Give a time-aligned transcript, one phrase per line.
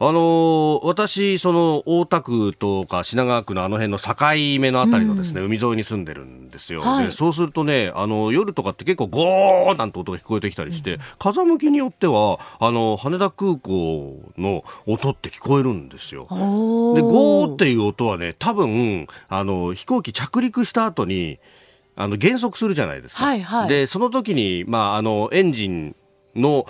[0.00, 4.14] あの私、その大田区とか品川区のあの辺の境
[4.60, 16.28] 目のあたりのですね、うん、海沿いに住んでるんですよ、はい、でそうするとねあの夜とかって結構ゴーなんて音が聞こえてきたりして、うん、風向きによってはあの羽田空港の音って聞こえるんですよ。
[16.30, 21.40] でゴーっていう音はね多分あの飛行機着陸した後に
[21.96, 23.24] あの減速するじゃないですか。
[23.24, 25.96] はいはい、でその時にまああのエンジン
[26.36, 26.66] の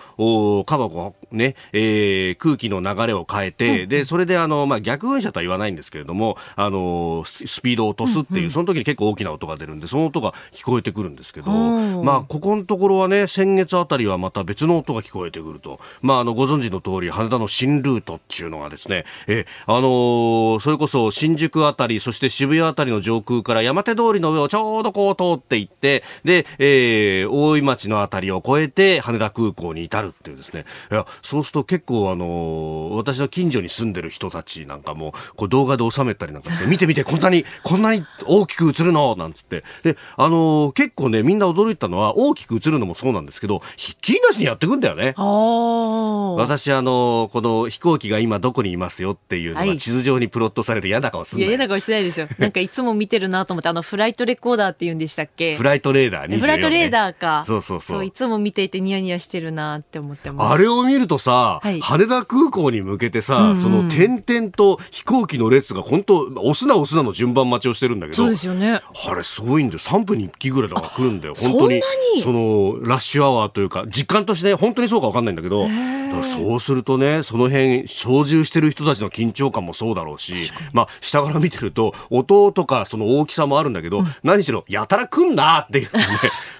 [0.64, 15.80] カバコね、えー、空気の流れを変えて、うん、で、それであの、まあ、逆噴射とは言わないんですけれども、あの、スピードを落とすっていう、うんうん、その時に結構大きな音が出るんで、その音が聞こえてくるんですけど、まあ、ここのところはね、先月あたりはまた別の音が聞こえてくると。
[16.02, 39.16] まあ、あの、ご存知の通り、羽田の新ルートっていうのがですね、え、あのー、それこそ新宿あたり、そして渋谷あたりの上空から山手通りの上をちょうどこう通っていって、で、えー、大井町のあたりを越えて、羽田空港に至るっていうですね、いや、そうすると結構あの私の近所に住んでる人たちなんかもこう動画で収めたりなんかして見て見てこんなにこんなに大きく映るの？
[39.16, 39.64] なんつって。
[39.82, 45.14] であの結構ねみんな驚いたのは大きく映るのもそうなんですけどひっきりなしにやってくんだよね。
[45.16, 52.28] 私あのこの飛行機が今どこにいますよっていうのが地図上にプロットされる嫌な顔するいや嫌な顔してないですよ。
[52.38, 55.56] なんかいつも見てるなと思ってあのフライトレコーダーって言うんでしたっけ？
[55.56, 57.44] フライトレーダー、ね、フライトレーダーか。
[57.46, 58.04] そうそうそう。
[58.04, 60.52] いつも見ていてニヤニヤしてるなって思ってます。
[60.52, 68.80] あれを見るとさ、はい、羽田空港に向けてさ、うんうん、その点々と飛行機の列が本当押すな押すなの順番待ちをしてるんだけどそうですよね。
[69.08, 69.78] あれすごいんだよ。
[69.80, 71.34] 3分に1機ぐらいだから来るんだよ。
[71.34, 71.82] 本当に。
[72.22, 75.66] そのラッシュアワーというか実感としてね本当にそうか分かんないんだけど
[76.22, 86.04] そうするとねその辺操縦してる人たちの緊張感もそうだろうしまあ下から見てると音とかその大きさもあるんだけど、うん、何しろやたら来んなっていうね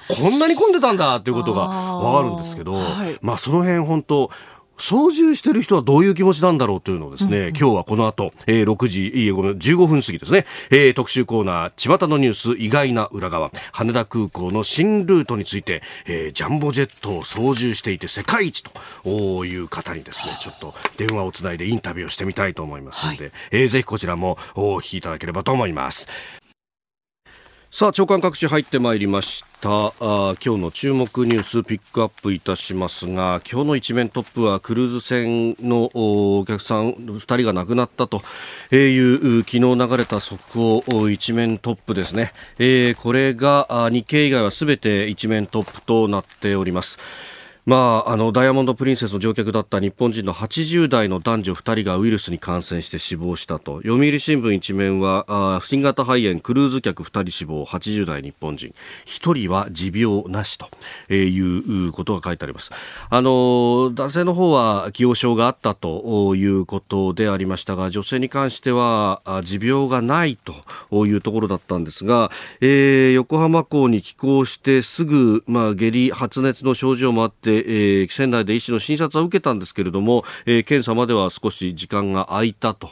[0.09, 4.31] こんなに混んでたんだっていうことが分かるんですけど、はい、まあその辺本当
[4.79, 26.09] 操縦してる人はどういう気持ちなんだろうというのをですね、うんうん、今日はこの後、えー、6時、いいごめん、15分過ぎですね、えー、特集コーナー、巷のニュース意外な裏側、羽田空港の新ルートについて、えー、ジャンボジェットを操縦していて世界一という方にですね、ちょっと電話をつないでインタビューをしてみたいと思いますので、はい、えー、ぜひこちらもお聞きいただければと思います。
[27.71, 29.69] さあ長官各地入ってまいりました。
[30.01, 38.23] あ今日の注目ニュースピックアップいたしますが今日の一面トップはクルーズ船のお客さん2人が亡くなったと
[38.75, 46.99] いう昨日流れた速報一面トップですね、えー、これが日経以外はすべて一面トップとなっております。
[47.69, 53.83] まあ、あのダイヤモンド・プリンセスの乗客だった日本人の80代の男女2人がウイルスに感染して死亡したと。
[53.83, 58.75] 読売新聞一面はあ新型肺炎クルーズ客2人死亡80代日本人。
[59.05, 60.71] 1人は持病なしと
[61.13, 62.71] いうことが書いてあります。
[63.11, 70.39] あの男性の方は既往症があったということでありましたが女性に関しては持病がない
[70.91, 72.31] というところだったんですが、
[72.63, 82.91] えー、横浜港に寄港してすぐ、まあ、下痢発熱の症状もあってえー、仙台で医師の診察は受けたんですけれども、えー、検査までは少し時間が空いたと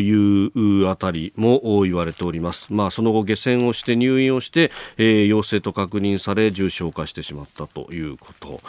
[0.00, 2.72] いうあたりも言われております。
[2.72, 8.60] まあ、その後下船をして入院をして、えー、陽性と確認され重症化してしまったということ。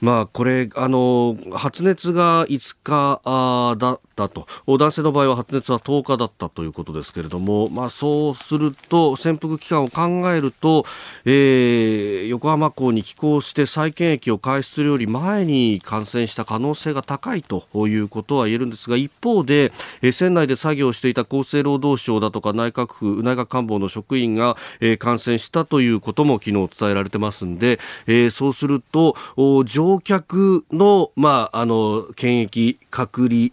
[0.00, 4.46] まあ、これあの発熱が5日あだったと。
[4.66, 10.86] 男性の場合は発熱は10日だったということですけれども、まあ、そうすると潜伏期間を考えると、
[11.24, 29.16] えー、横浜港に寄港して再検疫を開始するより前に感染した可能性が高いということは言えるんですが一方で、えー、船内で作業していた厚生労働省だとか内閣府内閣官房の職員が、えー、感染したということも昨日伝えられてますんで、えー、そうすると
[29.64, 33.50] 乗客の,、まあ、あの検疫隔離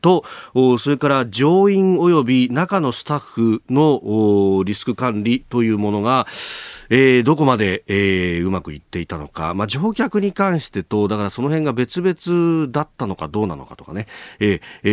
[0.00, 0.24] と、
[0.78, 6.26] それから乗員及び中のスタッフのリスク管理というものが、
[6.90, 14.06] えー、どこまで、えー、うまくいっていたのか、まあ、乗客に関してと、だからその辺が別々だったのかどうなのかとかね、
[14.40, 14.90] えーえ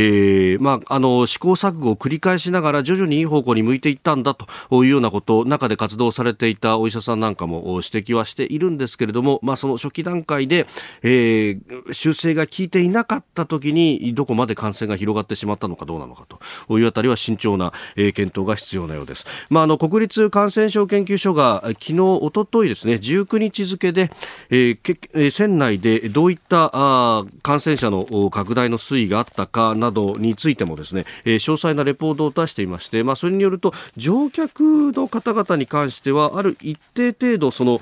[0.57, 4.47] ーまあ、あの試行錯誤を繰り返しながら徐々にいい方向に向いていったんだと
[4.83, 10.67] いうようなことを中で活動されていたお医者さんなんかも指摘はしているんですけれども、まあ、その初期段階で、
[11.01, 16.25] えー、修正が効いていなかった時にどこまで感染が広がってしまったのかどうなのか
[16.67, 19.25] というあたりは慎重な、えー、検討が必要なようです。
[19.49, 24.09] まあ、あの国立感染症研究所が昨日、おとといですね19日付で、
[24.49, 37.79] えー、船内でどういったあ感染者の拡大の推移があったかなどについてもですね、えー、詳細なレポートを出していまして、まあ、それによると乗客の方々に関してはある一定程度その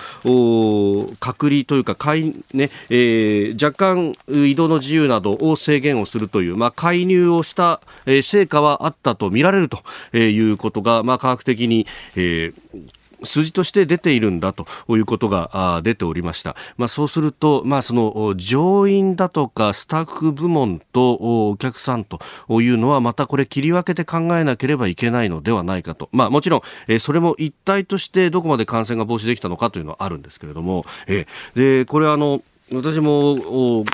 [1.21, 9.81] 隔離というか介、ねえー、若干移動の自由などを制限をするという、まあ、介入をした、えー、成果はあったと見られると
[10.17, 16.55] いうことが、まあ、科学的に、えー数字として出ているんだということが出ておりました。
[16.77, 21.13] まあ、そうすると、まあ、その乗員だとかスタッフ部門と
[21.49, 22.19] お客さんと
[22.61, 26.09] いうのはまたこれ切り分けて考えなければいけないのではないかと。
[26.11, 31.25] まあ、もちろん、えそれも一体としてどこまで感染が防止できたのかというのはあるんですけれども、え
[31.55, 32.41] で、これあの、
[32.73, 33.85] 私も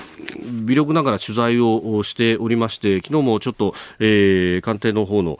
[0.64, 5.38] 微力ながら取材をしておりまして昨日もちょっと、えー、官邸の方の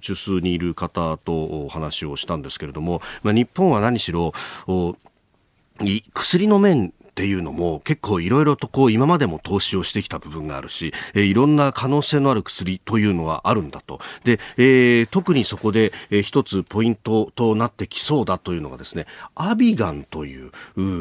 [0.00, 4.32] 中枢にいる方とお話をしたんですけれども、まあ、日本は何しろ
[6.14, 14.00] 薬の面っていうのも結構いろいろとこう今までも投資をしてきた部分があるし、えー、いろんな可能性のある薬というのはあるんだと。
[14.24, 20.50] で、えー、特にそこで、えー、一つポイントとなってきそうだというのがですね、アビガンという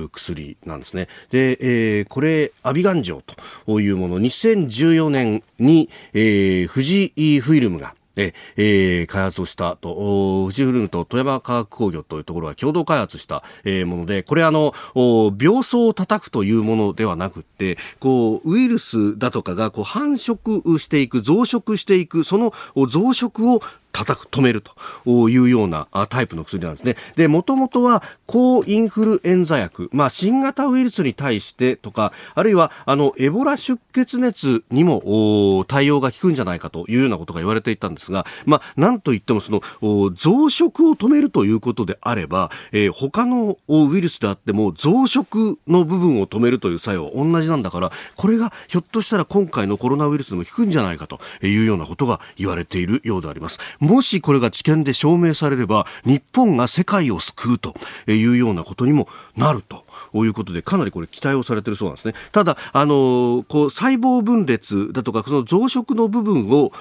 [0.10, 1.10] 薬なんですね。
[1.32, 3.22] で、えー、これ、アビガン錠
[3.66, 14.74] というもの、2014年に、えー、富士フイルムがでえー、開発をしたと、富士フルムと富山化学工業というところが共同開発した、えー、もので、これあの、
[15.40, 23.62] 病巣を叩くというものではなくて、こう、ウイルスだとかがこう繁殖していく、増殖していく、その増殖を
[23.96, 26.98] 叩く、止めるというようなタイプの薬なんですね。
[27.16, 53.60] で、もともとは抗インフルエンザ薬、まあ、新型ウイルスに対してとか、あるいは、あの、エボラ出血熱にも対応が効くんじゃないかというようなことが言われていたんですが、まあ、なんといってもその、増殖を止めるということであれば、えー、他のウイルスであっても増殖の部分を止めるという作用は同じなんだから、これがひょっとしたら今回のコロナウイルスでも効くんじゃないかというようなことが言われているようであります。
[53.86, 57.76] もしこれが治験で証明されれば、日本が世界を救うと
[58.08, 59.86] いうようなことにもなると。
[60.14, 62.14] いうことで、かなりこれ期待をされているそうなんですね。
[62.32, 66.72] ただ、あのこう、細胞分裂だとか、その増殖の部分を、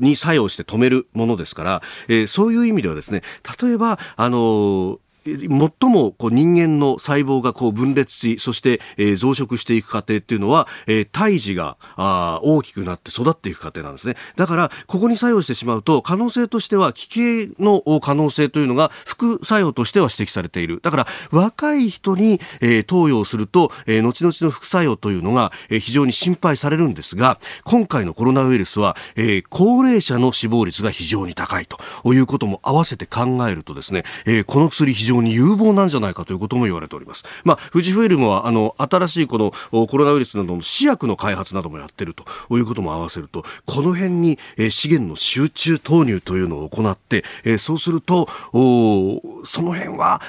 [0.00, 3.22] に作用して止めるものですから、えー、そういう意味ではですね、
[3.60, 4.98] 例えば、あの
[5.34, 14.16] 最もこう人間の細胞がこう分裂し、そして、えー、増殖していく過程っていうのは、えー、胎児があ大きくなって育っていく過程なんですね。
[14.36, 20.80] だから、ここに作用してしまうと、可能性としては、奇形の可能性というのが副作用としては指摘されている。
[20.82, 31.78] だから、若い人に、えー、投与をすると、えー、後々の副作用というのが、えー、非常に心配されるんですが、今回のコロナウイルスは、えー、高齢者の死亡率が非常に高いと
[32.12, 37.24] いうことも合わせて考えるとですね、えー、この薬非常に有望なんじゃないかということも言われております。
[37.44, 39.52] まあ、富士フイルムは、あの、新しいこの
[39.86, 42.24] コロナウイルスなどの試薬の開発などもやってると
[42.56, 44.38] いうことも合わせると、この辺に、
[44.70, 47.24] 資源の集中投入というのを行って、
[47.58, 50.20] そうすると、その辺は、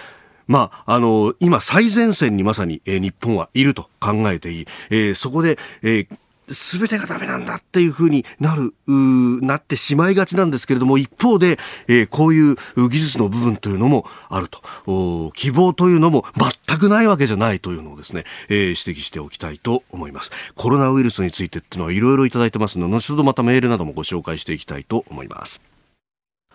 [0.47, 4.67] まあ、あの、今最前線にまさに、え、日本はいると考えていい。
[4.89, 5.57] え、そこで、
[6.47, 12.55] 全てがダメなんだっていうふうになる、なってしまいがちなんですけれども、一方で、えー、こういう
[12.89, 16.25] 技術の部分というのもあると、希望というのも
[16.67, 20.31] 全くないわけじゃないというのをですね、えー、指摘しておきたいと思います。
[20.55, 25.61] コロナウイルスについてっていうのはいろいろいただいてますので、後ほどまたメールなどもご紹介していきたいと思います。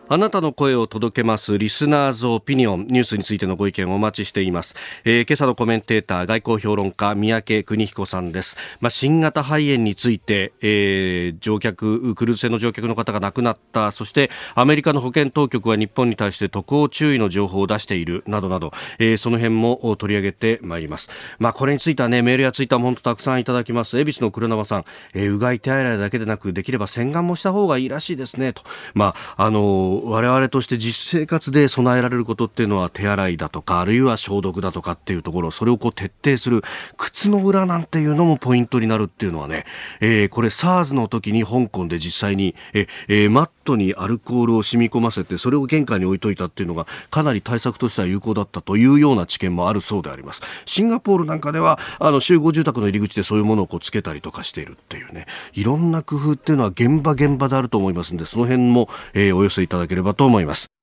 [0.09, 13.91] あなたの声を届けますリスナーズオピニオンニュースについてのご意見をお待ちしています、えー、今朝のコメンテーター外交評論家三宅邦彦さんです、まあ、新型肺炎について、えー、乗客クルーズ船の乗客の方が亡くなった。
[13.91, 18.25] そしてアメリカの保健当局は日本に対して渡航注意の情報を出している。
[18.27, 23.99] などなど、えー、その辺も取り上げてまいります、まあ、これについてはねメールやツイッターも本当たくさんいただきます。
[23.99, 28.53] 恵比寿の黒生さん、えー、うがい手洗いだけでなくできれば洗顔もした方がいいらしいですね。
[28.53, 28.63] と。
[28.95, 36.63] まああのの我々として実生活で備えられることっていうのは手洗いだとかあるいは消毒だとかっていうところそれをこう徹底する
[36.97, 39.65] 靴の裏なんていうのもポイントになるっていうのはね、
[40.01, 50.43] えー、これ SARS の時に香港で実際にえ、えー、マットにアルコールを染み込ませてそれを玄関に置いといたっていうのがかなり対策としては有効だったというような知見もあるそうであります。
[50.67, 55.27] シンガポールなんかではあの集合住宅の入り口でそういうものをこうつけたりとかしているっていうね。
[55.55, 60.82] いろんな工夫っていうのは現場現場であると思いますんでその辺も、えー、お寄せいただだければと思います。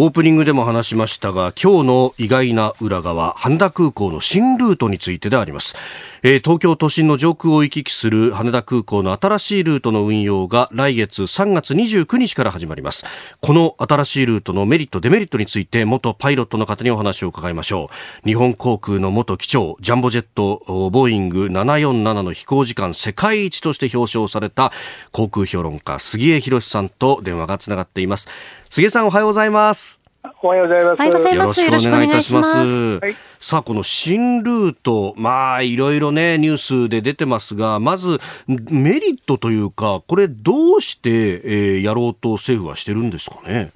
[0.00, 5.74] オープニングでも話しましたが今日の意外な裏側羽田空港の新ルートについてであります、
[6.22, 13.06] えー、東京都心の上空を行き来する羽田空港の新しいルートの運用が来月3月29日から始まります。
[13.40, 17.90] この新しいルートのメリットデメリットについて元パイロットの方にお話を伺いましょ
[18.24, 18.28] う。
[18.28, 24.70] 日本航空の元機長ジャンボジェットボーイング747の飛行時間世界一として表彰された
[25.10, 28.28] 航空評論家杉江博さんと電話がつながっています。
[28.70, 30.00] 杉江さんおはようございます。
[30.42, 31.62] おはようございます。
[31.64, 32.98] よろしくお願いいたします。
[32.98, 36.56] はい、さあ、この新ルート、まあ、いろいろね、ニュー
[36.86, 43.70] スで出てますが、まず、メリットというか、これ、どうして、えー、やろうと政府はしてるんですかね？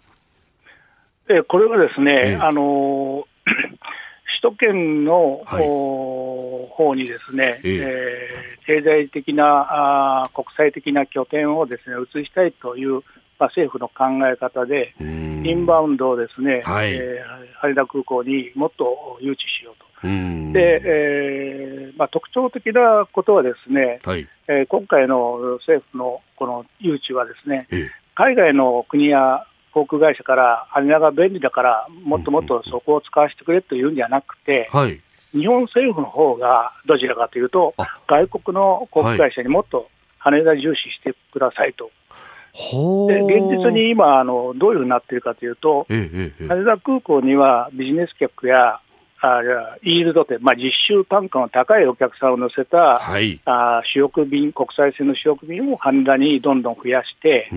[1.31, 3.25] えこれはですね、えー、あの
[4.43, 13.03] 首都圏の、はい、方にですね、えー、えー、経済的なあ国際的な拠点をですね移したいという
[13.39, 19.93] まあ、政府の考え方で、インバウンドをですね、はい、えー、羽田空港にもっと誘致しようと。
[20.03, 27.69] で、えーまあ、特徴的なことはですね、はい、えー、今回の政府のこの誘致はですね、
[28.15, 35.01] 海外の国や航空会社から羽田が便利だからもっともっとそこを使わせてくれというんじゃなくて、はい、
[35.33, 37.75] 日本政府の方がどちらかというと
[38.07, 41.75] 外国の航空会社にもっと羽田重視してください。
[41.75, 41.91] と
[42.53, 48.81] で現実に今あの、どういうふうになっているかというと、ええ、羽田空港にはビジネス客や
[49.25, 49.41] あ
[49.83, 57.57] イールド店、まあ、実習単価の高いお客さんを乗せた、はい、あ主力便、国際線の主力便を羽田にどんどん増やして、で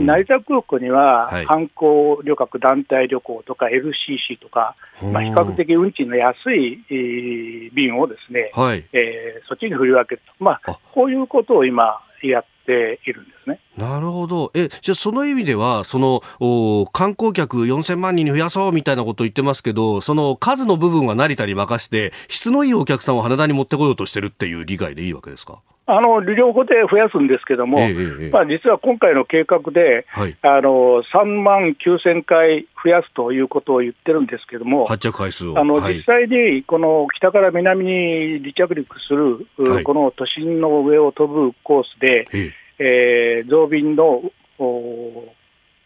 [0.00, 8.84] 成田空港には、観光旅客団体旅行とか LCC とか、まあ、比較的運賃の安い、えー、便をですね、はい。
[8.92, 13.60] えー、そっちに振り分けると、まあ、こういうことを今やっているんですね。
[13.76, 14.50] なるほど。
[14.54, 25.60] え、じゃあその意味では、その、お観光客4000万人に増やそうみたいなことを言ってますけど、その数の部分は成田に任して、質のいいお客さんを羽田に持ってこようとしてるっていう理解でいいわけですか？
[25.86, 43.44] あの両方で増やすんですけども、ええまあ、実は今回の計画で、はい、あの3万9000回増やすということを言ってるんですけども、発着回数あの、はい、実際にこの北から南に離着陸する、はい、この都心の上を飛ぶコースで、ええ。
[43.46, 44.22] ー、増便の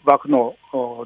[0.04, 0.56] 枠の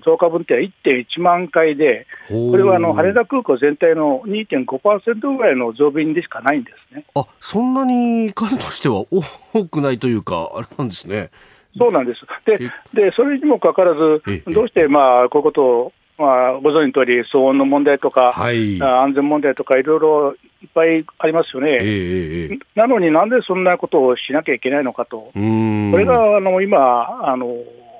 [0.04, 7.04] 増加分っては1.1万回で、これはあの羽田空港全体の2.5%ぐらいの増便でしかないんですね。
[7.14, 9.04] あそんなに数としては
[9.52, 11.30] 多くないというか、あれなんですね。
[11.76, 12.20] そうなんです。
[12.46, 12.58] で
[12.94, 27.46] でそれにもかかわらず、どうして、まあ、こういうことを、まあ、ご存知の通り、騒音の問題とか、はい、安全問題とか、いろいろいっぱいありますよね、えー、なのになんでそんなことをしなきゃいけないのかと、これがあの今あの、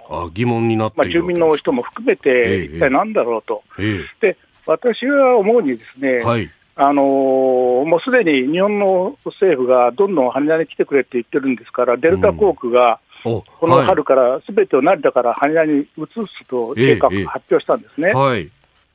[0.09, 18.11] あ疑問になってまあ、住民の人も含めて、一体なんだろうと、えー、で私は思うにですね、はい、あのー、もうすでに日本の政府がどんどん羽田に来てくれって言ってるんですから、デルタ航空が、この春からすべてを成田から羽田に移すと計画発表したんですね。
[18.11, 18.45] えーはい、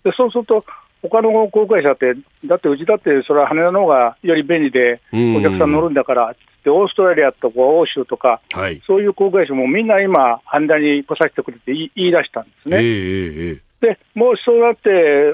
[0.04, 0.64] でそうすると
[1.02, 2.14] 他の航空会社って、
[2.46, 12.78] だってうちだって、それは羽田の方がより便利で、お客さん乗るんだからで、オーストラリアとか欧州とか、はい、そういう航空会社もみんな今、羽田に来させてくれって言い出したんですね。
[12.78, 15.34] えー、でもうそうなって、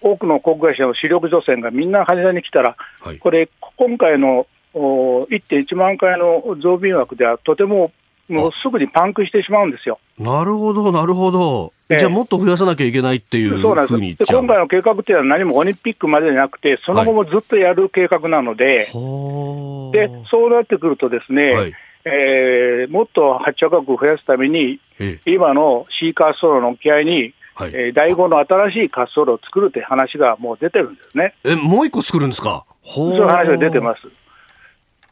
[0.00, 7.92] 多くの航空会社の主力女性がみんな羽田に来たら、はい、これ、今回の1.1万回の増便枠では、とても
[8.28, 9.98] もうすぐにパンクしてしまうんですよ。
[10.18, 11.72] なるほど、なるほど。
[11.88, 14.18] じゃあもっと増やさなきゃいけないっていうそうなんです。
[14.18, 21.72] で今回の計画っていうのは何もオリンピックまでじゃなくて、その後もずっとやる計画なので、はい、でそうなってくるとですね、はい、
[22.04, 24.80] えー、もっと発着額を増やすために、
[25.24, 31.34] 今の C 滑走路の沖合に、はい、えー、第5の新しい滑走路を作るという話がもう出てるんですね。
[31.44, 32.64] え、もう一個作るんですか？
[32.84, 34.02] そういう話が出てます。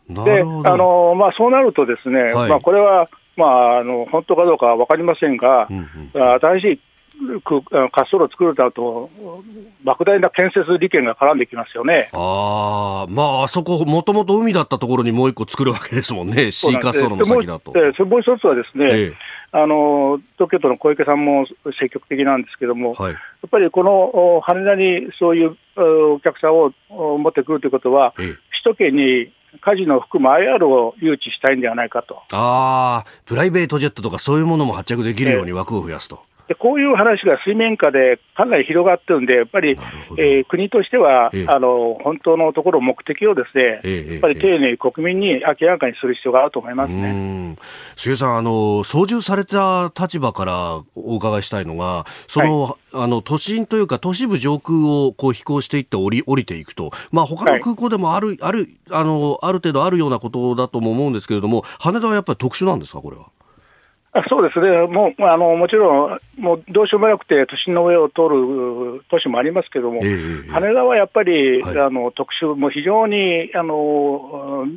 [0.08, 6.80] であのまあ、そうなると、ですね、はい、まあ、これは、まあ、あの本当かどうかは分かりませんが、うんうん、新しい
[7.20, 9.10] 滑走路を作るとと、
[9.84, 12.08] 莫大な建設利権が絡んできますよね。
[12.12, 17.72] ああ、まあ、あそこ、もともと海だったところにもう一個作るわけですもんね、シー滑走路の先だと。
[17.72, 19.14] でもう一つはですね、ええ、
[19.52, 21.46] あの東京都の小池さんも
[21.78, 25.56] 積極的なんですけども、はい、やっぱりこの羽田にそういう
[26.14, 26.72] お客さんを
[27.18, 32.22] 持ってくるということは、ええ、首都圏にカジノを含む IR を誘致したいんではないかと。
[32.32, 36.22] ああ、プライベートジェットとかそういうものも発着できるように枠を増やすと。
[36.48, 39.78] でこういう話が水面下でかなり広がってるんで、やっぱり、
[40.18, 47.56] えー、国としては、ええ、あの本当のところ、目的をですね、え、やっぱり丁寧に国民に明らかにする必要があると思いますね。
[47.96, 63.30] 杉さんあの、操縦された立場からお伺いしたいのが、その、はい、あの都心というか、都市部上空をこう飛行していって降り降りていくと、まあ他の空港でもある、はい、あるあのある程度あるようなことだとも思うんですけれども、羽田はやっぱり特殊なんですか、これは？
[64.28, 74.68] そうですね、もうあのもちろん、もうどうしようもなくて、都心の上を通る都市もありますけれども、えー、羽田はやっぱり、はい、あの特殊、も非常にあの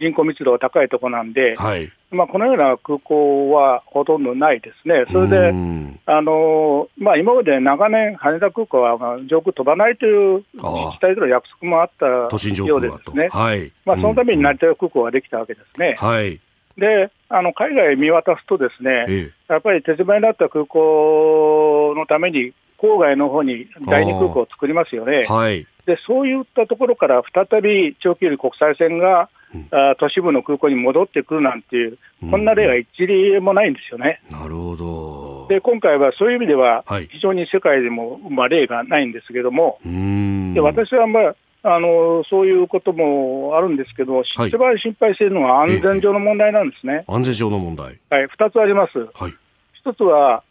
[0.00, 5.48] 人口密度が高いところなんで、はい、まあ、このような空港はほとんどないですね、それで、
[6.04, 10.62] あのまあ、今まで長年、羽田空港は上空飛ばないという自
[10.92, 13.72] 治体との約束もあったようですね、はい。
[13.86, 15.96] まあ、そのために成田空港ができたわけですね。
[15.98, 16.38] はい
[16.78, 31.98] であの海外見渡すと、ですね、ええ、やっぱり手狭になった空港のために、郊外の方に第二空港を作りますよね、はい、でそういったところから再び長距離国際線が、うん、あ都市部の空港に戻ってくるなんていう、
[32.30, 34.20] こんな例が一例もないんですよね。
[34.30, 35.48] うん、なるほど。
[35.48, 47.04] で今回はそういう意味では、非常に世界でも、まあ、例がないんですけれども、で私は、まあ、あのそういうこともあるんですけど、一番心配しているのは安全上の問題なんですね。
[47.08, 47.98] 安全上の問題。
[48.10, 48.98] はい、二つあります。
[49.14, 49.34] はい。
[49.72, 50.42] 一つは、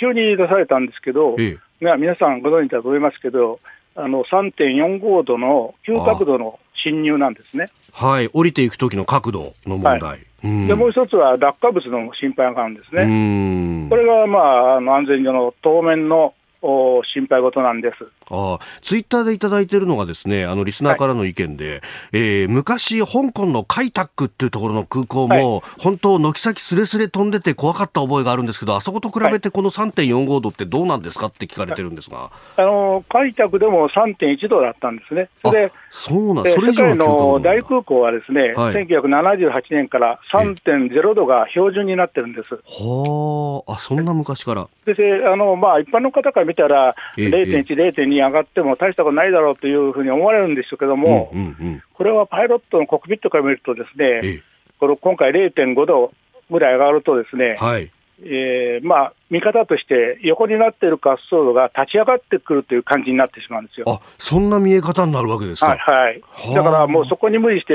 [0.00, 3.58] 急に出されたんですけど、ええ、皆さんご存知だと思いますけど、
[3.94, 7.66] あの3.45度の急角度の侵入なんですね。
[7.92, 10.00] はい、降りていく時の角度の問題。
[10.00, 13.88] はい、でもう一つは落下物の心配があるんですね。
[13.90, 18.06] これが、まあ、あの安全上の当面の心配事なんです。
[18.30, 21.80] あツイッターでいただいているのがですね、あのリスナーからの意見で、はい、
[22.12, 35.28] えー、昔香港のカイタックっていうところの空港も、はい、本当軒先すれすれ飛んでて怖かった覚えがあるんですけど、あそこと比べてこの3.45度ってどうなんですかって聞かれてるんですが、あのカイタックでも3.1度だったんですね。
[35.44, 42.54] それでそうなんそれ以上の大空港はですね、はい、1978年から3.0度が標準になってるんです。
[42.54, 44.68] はあ、そんな昔から。
[44.86, 44.94] で
[45.26, 54.42] あのまあ一般の方から見たら、0.1、0.2上がっても大したことないだろうというふうに思われるんでしょうけども、うんうんうん、これはパイロットのコックピットから見ると、ですね、
[54.78, 56.12] これ今回0.5度
[56.50, 57.90] ぐらい上がるとですね、はい。
[58.24, 63.86] えーまあ、見方として横になっている滑走路が立ち上がってくるという感じになってしまうんですよ。
[63.88, 65.70] あそんな見え方になるわけですか。
[65.70, 67.74] はい、はい、だからもうそこに無理して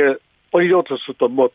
[0.53, 1.51] 降りようとすると、もう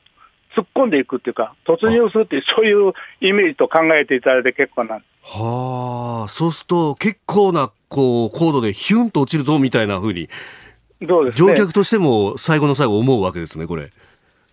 [0.55, 10.29] 突っ込んでいくっていうか、突入するっていう、そういうイメージと考えていただいて結構なんはあ、そうすると結構なこう高度でヒュンと落ちるぞみたいなふうに、
[11.07, 13.91] そうです、ね、乗客としても最後の最後思うわけですね、これ。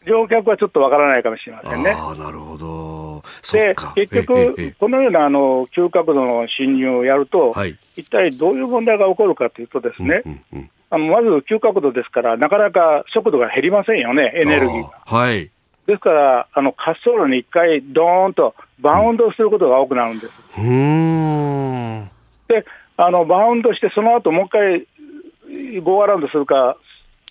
[0.05, 1.91] 乗客はちょっとわからないかもしれませんね。
[1.91, 3.23] あなるほど。
[3.51, 14.89] で、結局、このようなあの急角度の侵入をやると、はい、一体どういう問題が起こるかというとですね、うんうんうん、あのまず急角度ですから、なかなか速度が減りませんよね、エネルギーが。
[15.05, 15.49] はい。
[15.85, 20.33] ですから、あの滑走路に一回、どーんとバウンドすることが多くなるんです。
[20.57, 22.07] うん、
[22.47, 22.65] で
[23.01, 26.75] あの、バウンドして、その後もう一回、ゴーアラウンドするか、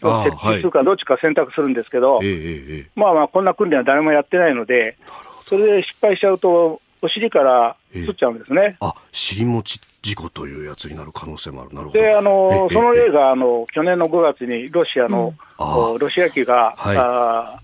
[0.00, 4.96] 設置するか、どっちか選択するんですけど、はい、まあまあ、こんな訓練は誰もやってないので、
[5.46, 8.76] それで失敗しちゃうと、お尻から吸っちゃうんですね。
[8.80, 11.98] あ尻餅事故というやつになる可能性もある、なるほど。
[11.98, 17.60] であのその例があの去年の5月にロシアの、うん、ロシア機が、はい、あ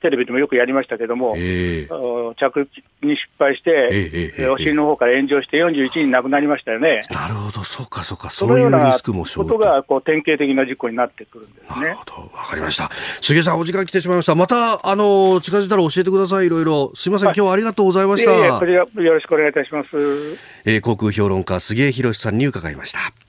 [0.00, 2.68] テレビでもよくやりましたけども、えー、着
[3.02, 7.02] に失敗して、えー、お尻の方から炎上して41人亡くなりましたよね。
[7.10, 11.80] なるほど、そうか、そうか、そういうリスクもことがこう典型的な事故になってくるんですね。
[11.80, 12.90] なるほど、わかりました。
[13.20, 14.34] 杉江さん、お時間来てしまいました。
[14.34, 16.92] また、あの、近づいたら教えてください、いろいろ。
[16.94, 18.34] すみません、はい、今日はありがとうございました。
[18.34, 20.38] いやいやこちらよろしくお願いいたします。
[20.64, 23.27] えー、航空評論家、杉江博さんに伺いました。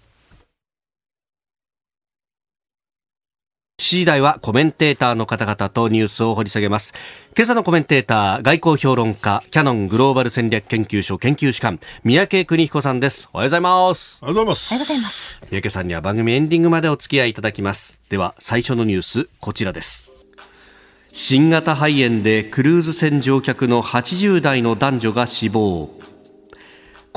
[3.89, 6.93] 7時台はコメンテーターの方々とニュースを掘り下げます。
[7.35, 13.31] 今朝のコメンテーター、外交評論家、キャノングローバル戦略研究所研究士官、三宅邦彦さんです。
[13.33, 14.19] おはようございます。
[14.21, 14.67] おはようございます。
[14.67, 15.39] おはようございます。
[15.41, 17.99] 三宅さんには番組エンディングまでお付き合いいただきます。
[18.09, 20.11] では、最初のニュース、こちらです。
[21.11, 25.89] 新型肺炎でクルーズ船乗客の80代の男女が死亡。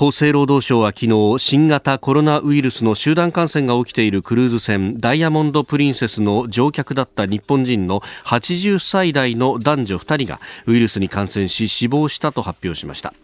[0.03, 13.15] 厚生労働省は昨日新型コロナウイルスの集団感染が起きているクルーズ船ダイヤモンド・プリンセスの乗客だった日本人の80歳代の男女2人がウイルスに感染し死亡したと発表しました。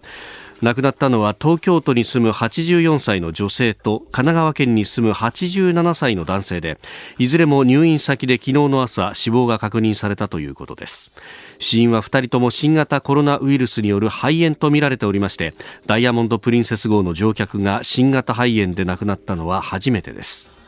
[0.63, 6.79] 亡くなったのは東京都に住む84歳の女性と神奈川県に住む87歳の男性で
[7.19, 11.11] いずれも入院先で昨日の朝死亡が確認されたということです。
[11.59, 15.55] 死因は2人とも新型コロナウイルスによる肺炎とみられておりまして
[15.87, 20.59] ダイヤモンド・プリンセス号の乗客が新型肺炎で亡くなったのは初めてです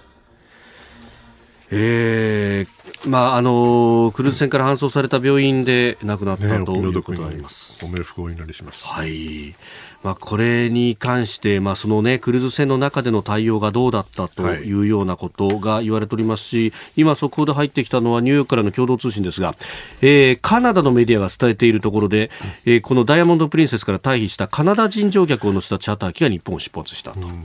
[1.73, 7.85] えー、まああのクルーズ船から搬送された病院で亡くなったということがあります。
[7.85, 8.85] お冥福をお祈りします。
[8.85, 9.55] はい。
[10.03, 19.55] まあ、これに関して、まあ、そのね、クルーズ船の中での対応がどうだったというようなことが言われておりますし、はい、今、速報で入ってきたのはニューヨークからの共同通信ですが、
[20.01, 22.31] えー、カナダのメディアが伝えているところで、
[22.65, 27.21] えー、このダイヤモンド・プリンセスから退避したカナダ人乗客を乗せたチャーター機が日本を出発したと。
[27.21, 27.45] うん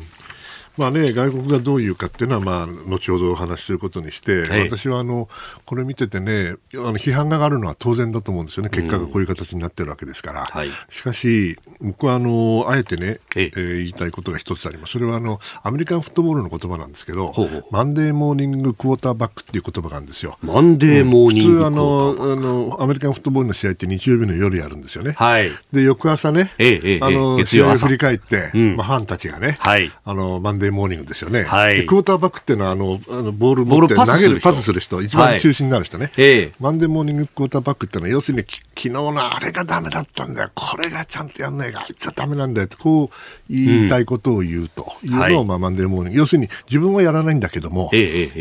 [0.77, 5.29] まあね、外国がどういうかっていうのは、まあ、後ほどお話しすることにして、はい、私はあの
[5.65, 10.45] これ見ててね、あの批判があるのは当然だと思うんですよね、結果がこういう形になってるわけですから。
[10.45, 14.93] はい、しかし、僕はあのあえてね、えー、言いたいことが一つあります。
[14.93, 17.65] それはあのアメリカンフットボールの言葉なんですけど、ほうほう。
[17.71, 20.38] マンデーモーニングクォーターバックっていう言葉があるんですよ。
[20.41, 25.13] マンデーモーニング、うん、普通あのあの、アメリカンフットボールの試合って日曜日の夜やるんですよね。
[25.13, 31.43] はい、で、翌朝ね、ええあの試合を振り返って、うん、まあ、ファンたちがね、はい、あのマンデーモーニングですよね。
[31.43, 35.01] はい、クォーターバックっていうのはあのあのボール持って投げるパスする人。
[35.01, 40.51] 一番中心になる人ね、はい、マンデーモーニングクォーターバックっていうのは要するに昨日のあれがダメだったんだよ。
[40.54, 43.10] これがちゃんとやんないがあいつはダメなんだよとこう
[43.49, 44.86] 言いたいことを言うと。
[45.04, 47.91] いうのを、うん、まあ、マンデーモーニング要するに自分はやらないんだけども、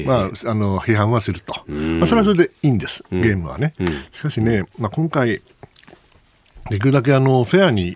[0.07, 3.03] まあ、あの批判はすると、まあ、それはそれでいいんです。
[3.11, 3.75] ゲームはね、
[4.13, 5.41] しかしね、まあ、今回
[6.71, 7.95] できるだけあのフェアに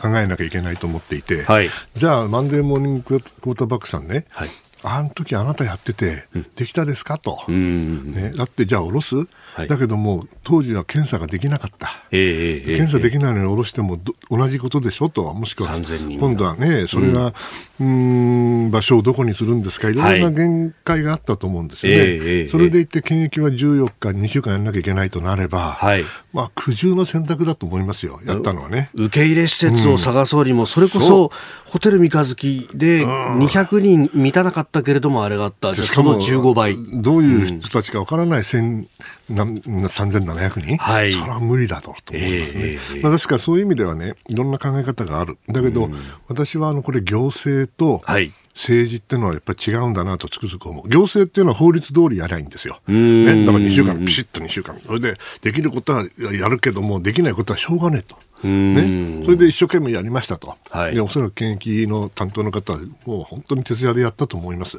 [0.00, 4.48] 考えなきゃいけないと思っていて、はい、じゃあ、マンデーモーニングクォーターバックさんね、はい、
[4.82, 6.24] あの時あなたやってて、
[6.56, 7.18] できたですか？
[7.18, 9.14] と、ね、だってじゃあ下ろす、
[9.58, 13.98] はい、だけども当時は検査ができなかった、えー、検査できないのに下ろしても
[14.30, 17.34] 同じことでしょと、もしくは今度はね、それが、
[17.80, 19.94] うん、ん場所をどこにするんですか、い。
[19.94, 28.90] ろんな限界があったと思うんですよね、はい、それでいって検疫は14日、2週間やらなきゃいけないとなれば、はい、まあ、苦渋の選択だと思いますよ、やったのはね。
[28.94, 31.32] 受け入れ施設を探そうにも、それこそ
[31.64, 36.76] ホテル三日月で200人満たなかったけれども、あれがあった、しかも15倍。
[37.02, 38.88] どういう人たちかわからない、うん
[39.30, 45.38] 3700人、はい、それは無理だと思いますね、えー、まあ、ですからそういう意味ではねいろんな考え方がある。
[45.48, 45.94] だけど、うん、
[46.28, 48.32] 私はあのこれ行政と、はい。
[48.58, 50.88] 政治っていうのはやっぱり違うんだなとつくづく思う。
[50.88, 52.80] 行政っていうのは法律通りやりゃいいんですよ。
[52.88, 54.80] ね、だから2週間、ピシッと2週間。
[54.84, 58.18] それで、できることはやるけども、できないことはしょうがねえと。
[58.42, 64.78] ね、それで一生懸命やりましたと、はい、でおそらく検疫の担当の方は、もう本当に徹夜でやったと思います。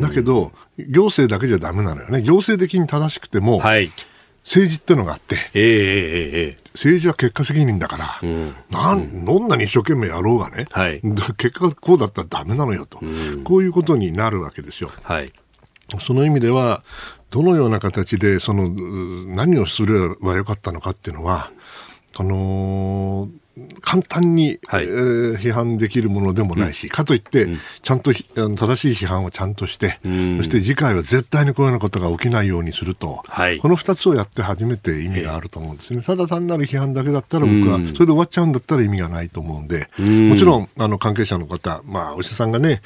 [0.00, 3.90] だけど、行政だけじゃだめなのよね、行政的に正しくても、はい、
[4.44, 5.62] 政治ってのがあって、えー
[6.54, 11.02] えー、政治は結果責任だから、うん、なんどんなに一生懸命やろうがね、はい、
[11.36, 12.98] 結果がこうだったらだめなのよと、
[13.44, 14.90] こういうことになるわけですよ。
[15.02, 15.32] はい。
[16.00, 16.82] その意味では、
[17.30, 21.50] どのような形でその何をすればよかったのかっていうのは、
[22.14, 23.28] その
[23.80, 36.02] 簡単に、はい、えー、批判できるものでもないし、うん、かといって、うん、ちゃんと正しい批判をちゃんとして、うん、そして次回は絶対にこのようなことが起きないようにすると、はい、この2つをやって初めて意味があると思うんですね。
[36.02, 42.82] ただ単なる批判だけだったら僕は、それで終わっちゃうんだったら意味がないと思うんで、もちろんあの関係者の方、まあ、お医者さんがね、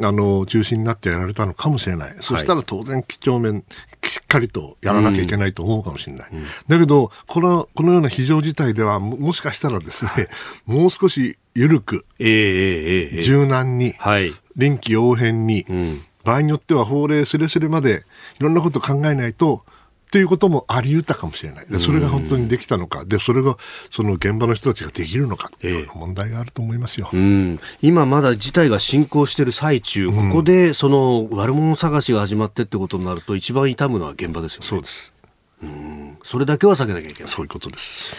[0.00, 2.16] あの中心になってやられたのかもしれない。
[2.20, 3.64] そしたら当然、几帳面、
[4.06, 6.30] しっかりとやらなきゃいけないと思うかもしれない。
[6.68, 10.28] だけど、この、このような非常事態では、もしかしたらですね、
[10.66, 18.04] もう少し緩く、えーえー、柔軟に、はい、臨機応変に、うん、場合によっては法令すれすれまで
[18.40, 19.64] いろんなことを考えないと、
[20.14, 21.66] ということもあり得たかもしれない。
[21.80, 23.56] それが本当にできたのか、で、それが
[23.90, 27.08] その現場の人たちができるのかという問題があると思いますよ。
[27.12, 34.68] えー、今まだ事態が進行している最中、ここでその悪者探しが始まってってことになると、一番痛むのは現場ですよね。
[34.68, 35.12] そうです。
[35.64, 37.32] うん、それだけは避けなきゃいけない。
[37.32, 38.16] そういうことです。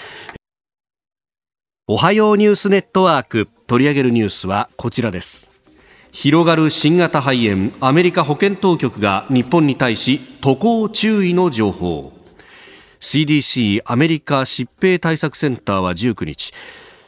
[1.87, 5.54] おはようニュースネットワーク取り上げるニュースはこちらです
[6.15, 12.13] 広がる新型肺炎アメリカ保健当局が日本に対し渡航注意の情報。
[13.01, 16.53] CDC アメリカ疾病対策センターは19日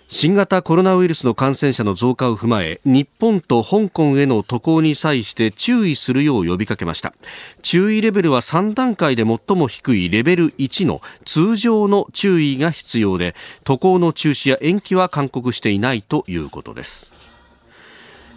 [0.09, 7.13] 新型コロナウイルスの感染者の増加を踏まえ日本と香港への渡航に際して注意するよう呼びかけました。
[7.61, 17.26] 注意レベルは3段階で最も低いレベル1の通常の注意が必要で渡航の中止や延期は勧告していないということです。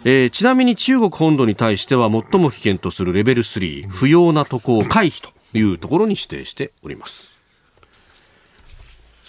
[0.03, 7.37] えー、ちなみに中国本土に対しては最も危険とするレベル3不要な渡航回避というところに指定しております。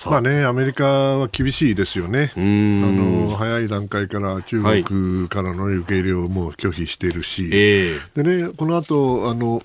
[0.04, 9.62] まあね、アメリカは厳しいですよね、あの早い段階から中国からの受け入れをもう拒否しているし、はい、でね、この後あの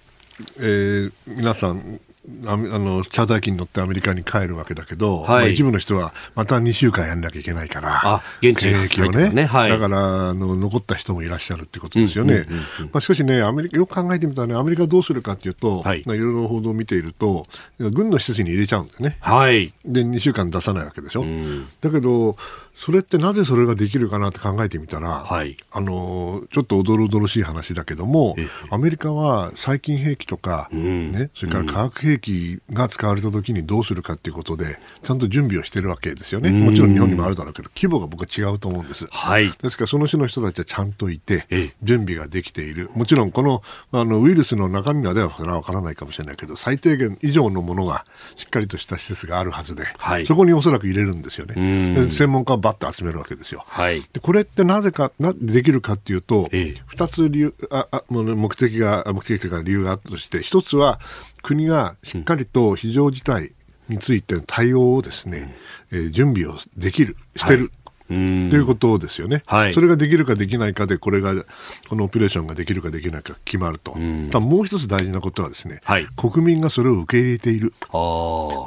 [0.60, 2.00] えー、皆さん
[2.46, 9.46] あのチャーター機に乗ってアメリカに帰るわけだけど、はい、まあ、一部の人はまた2週間やんなきゃいけないから、現地兵をね、ね。
[9.46, 12.46] はい、だからあの残った人もいらっしゃるってことですよね。
[12.92, 16.04] まあ、しかしねアメリカ、よく考えてみたらね、アメリカどうするかというと、はい。
[16.06, 17.46] まあ、いろいろ報道を見ていると、
[17.80, 19.18] 軍の施設に入れちゃうんだよね。
[19.22, 21.22] はい、で、2週間出さないわけでしょ。
[21.22, 22.36] うん、だけど
[22.78, 28.36] それってなぜそれができるかなって考えてみたら、はい、あのちょっとおどろおどろしい話だけども、
[28.70, 32.17] アメリカは細菌兵器とか、うん、ね、それから化学兵器
[32.72, 39.08] が使われた時にどうするかということで、ちゃんと準備をしてるわけですよね、もちろん日本にもあるだろうけど、規模が僕は違うと思うんです。
[39.10, 52.10] はい、ですから、その種の人たちはちゃんといて、準備ができている、もちろんこのあのウイルスの中身まではそれは分からないかもしれないけど、最低限以上のものがしっかりとした施設があるはずで、はい、そこにおそらく入れるんですよね。
[52.12, 53.58] 専門家をばっと集めるわけです。
[53.58, 53.64] よ。
[53.68, 61.00] はい、でこれってなぜかなできるかっていうと、ええ、2つ理由ああ目的が目的というか理由があったとして1つは
[61.42, 63.54] 国がしっかりと非常事態
[63.90, 65.56] についての対応をですね、
[65.92, 67.72] うん、えー、準備をできるしてる、
[68.08, 71.34] ということですよね、はい、それができるかできないかで、これが、
[71.90, 77.74] このオペレーションができるかできないか決まると、もう一つ大事なことは、ですね、はい、国民がそれを受け入れている、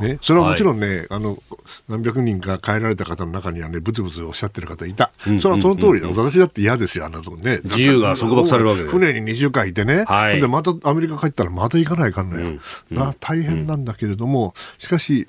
[0.01, 1.43] ね、それはもちろんね、はい、あの
[1.89, 15.29] 何百人か帰られた方の中にはね、ぶつぶつおっしゃってる方いた、それはその通り、私だって嫌ですよ、あのね、自由が束縛されるわけで船に2週間いてね、はい、でまたアメリカ帰ったら、また行かないかんのよ、うんうん、大変なんだけれども、しかし、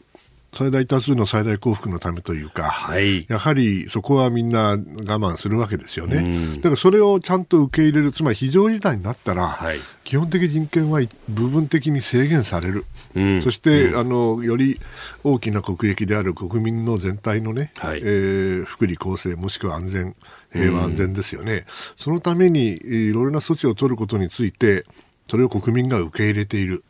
[0.54, 6.58] 最大多数の最大幸福のためというか、はい、やはりそこはみんな我慢するわけですよね。
[6.58, 12.86] だからそれをちゃんと受け入れる、つまり非常事態になったら、はい、基本的人権は部分的に制限される、
[13.16, 14.80] うん、そして、うん、あのより
[15.24, 20.16] 大きな国益である国民の全体のね、はい、えー、福利厚生もしくは安全、
[20.52, 21.64] 平和安全ですよね、うん、
[21.98, 24.84] そのためにいろいろな措置を取ることについて、
[25.30, 26.84] それを国民が受け入れている。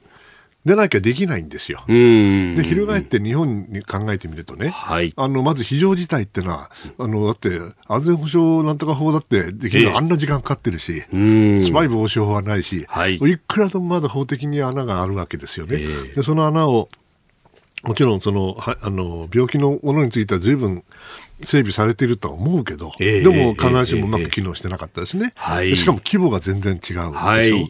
[0.63, 1.83] でなきゃできないんですよ。
[1.87, 6.69] で、翻って日本に考えてみるとね、はい、あの、まず非常事態ってのは、
[6.99, 15.77] あの、だって、安全保障なんとか法だってできるの、あんな時間かかってるし、スパイ防止法はないし、はい、いくらでもまだ法的に穴があるわけですよね。
[16.13, 16.89] で、その穴を、
[17.83, 20.83] もちろんそのはあの病気のものについてはずいぶん
[21.45, 27.11] 整備されているとは思うけど、えー、でも必ずしもうまく機能してなかったですね、えー、しかも規模が全然違うでしょ？
[27.11, 27.69] はい、という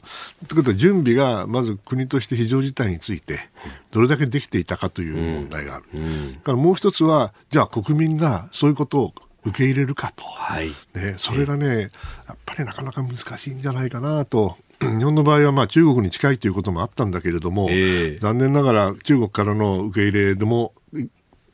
[0.55, 3.49] ことは準備がまず国として非常事態について
[3.91, 6.01] どれだけできていたかという問題がある、うん。
[6.01, 10.69] うん、からもう一つはじゃあ国民がそういうことを受け入れるかと、はい。
[10.93, 11.89] ね、それがね、
[12.27, 14.55] やっぱりなかなか難しいんじゃないかなと。
[14.79, 20.73] 日本の場合はまあ中国に近いということもあったんだけれども、えー、残念ながら中国からの受け入れでも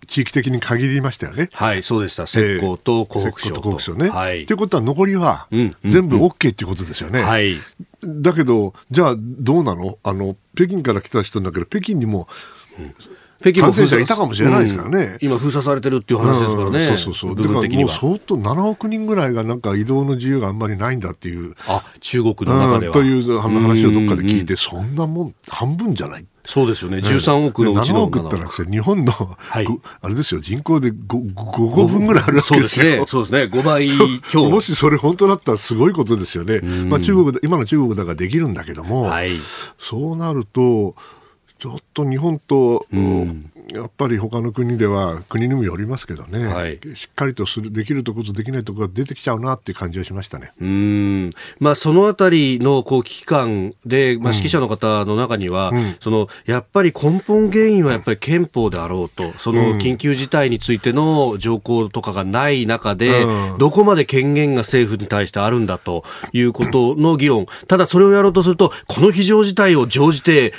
[0.07, 1.49] 地域的に限りましたよね。
[1.53, 2.25] はい、そうでした。
[2.25, 3.69] 浙江と湖北省と。
[3.69, 4.09] えー、ね。
[4.09, 4.45] はい。
[4.45, 7.21] ということは残りは全部 OK っていうことですよね。
[7.21, 7.57] はい。
[8.03, 9.97] だけど、じゃあどうなの？
[10.03, 12.27] あの、北京から来た人だけど、北京にも、
[12.79, 12.95] うん
[13.39, 22.93] 北京も感染者いたかもしれないですからね、うん、今、封鎖されてるっていう話ですからね、うん、そうそうそう、だからもう相当、7億人ぐらいがなんか移動の自由があんまりないんだっていう、あ中国の中では。
[22.93, 29.67] という話をどっかで聞いて、そんなもん、半分じゃないそうですよね、13億のうちの7億ったら日本の、はい、
[29.99, 32.59] あれですよ、人口で 5, 5個分ぐらいあるわけですよ。
[32.59, 33.89] そうですね、そうですね、5倍
[34.29, 34.49] 強。
[34.49, 36.61] もしそれ本当だったらすごいことですよね。
[36.61, 39.31] まあ中国、今の中国だからできるんだけども、はい、
[39.77, 40.95] そうなると、
[41.59, 50.51] ちょっと日本と、うん、やっぱり他の国では国にもよりますけどね、はい、しっかりとするできるところとできないところが出てきちゃうなっていう感じがしましたね。
[50.61, 51.31] うん。
[51.59, 70.53] まあ、そのあたりのこう危機感で、まあ、指揮者の方の中には、うん、そのやっぱり根本原因はやっぱり憲法であろうと、その緊急事態についての条項とかがない中で、うん、どこまで権限が政府に対してあるんだということの議論、ただそれをやろうとすると、この非常事態を乗じて、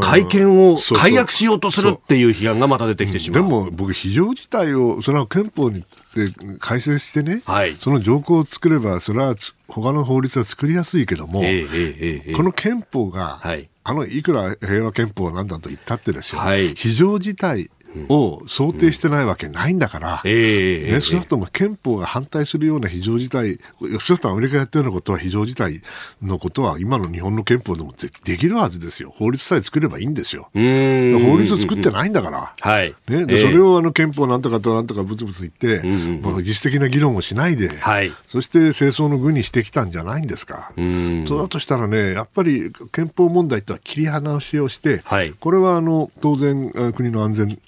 [0.00, 3.42] 会見を解約しようとするっていう批判がまた出てきてしまう。
[3.42, 5.80] でも僕、非常事態を、それは憲法に
[6.14, 9.36] で改正してね、はい、その条項を作れば、それは
[9.68, 17.70] 他の法律は作りやすいけども、えーえー、この憲法が、はい、あのいくら平和憲法なんだと言ったってですよ、はい、非常事態
[18.08, 23.58] を想定してないわけないんだから、うん、えね、少なくとも憲法が反対するような非常事態、
[24.00, 25.82] 少なくともアメリカがやったようなことは非常事態
[26.22, 29.10] のことは今の日本の憲法でもできるはずですよ。
[29.14, 30.48] 法律さえ作ればいいんですよ。
[30.52, 30.58] 法
[31.38, 32.52] 律を作ってないんだから。
[32.60, 32.94] はい。
[33.08, 35.90] ね、でそれをあの憲法なんとかとなんとかぶつぶつ言って、うん
[36.24, 40.72] うん、自主的な議論をしないで、はい、そして清掃の具にしてきたんじゃないんですか。
[41.26, 47.58] そうだとしたらね、やっぱり憲法問題とは切り離しをして、はい、これはあの当然国の安全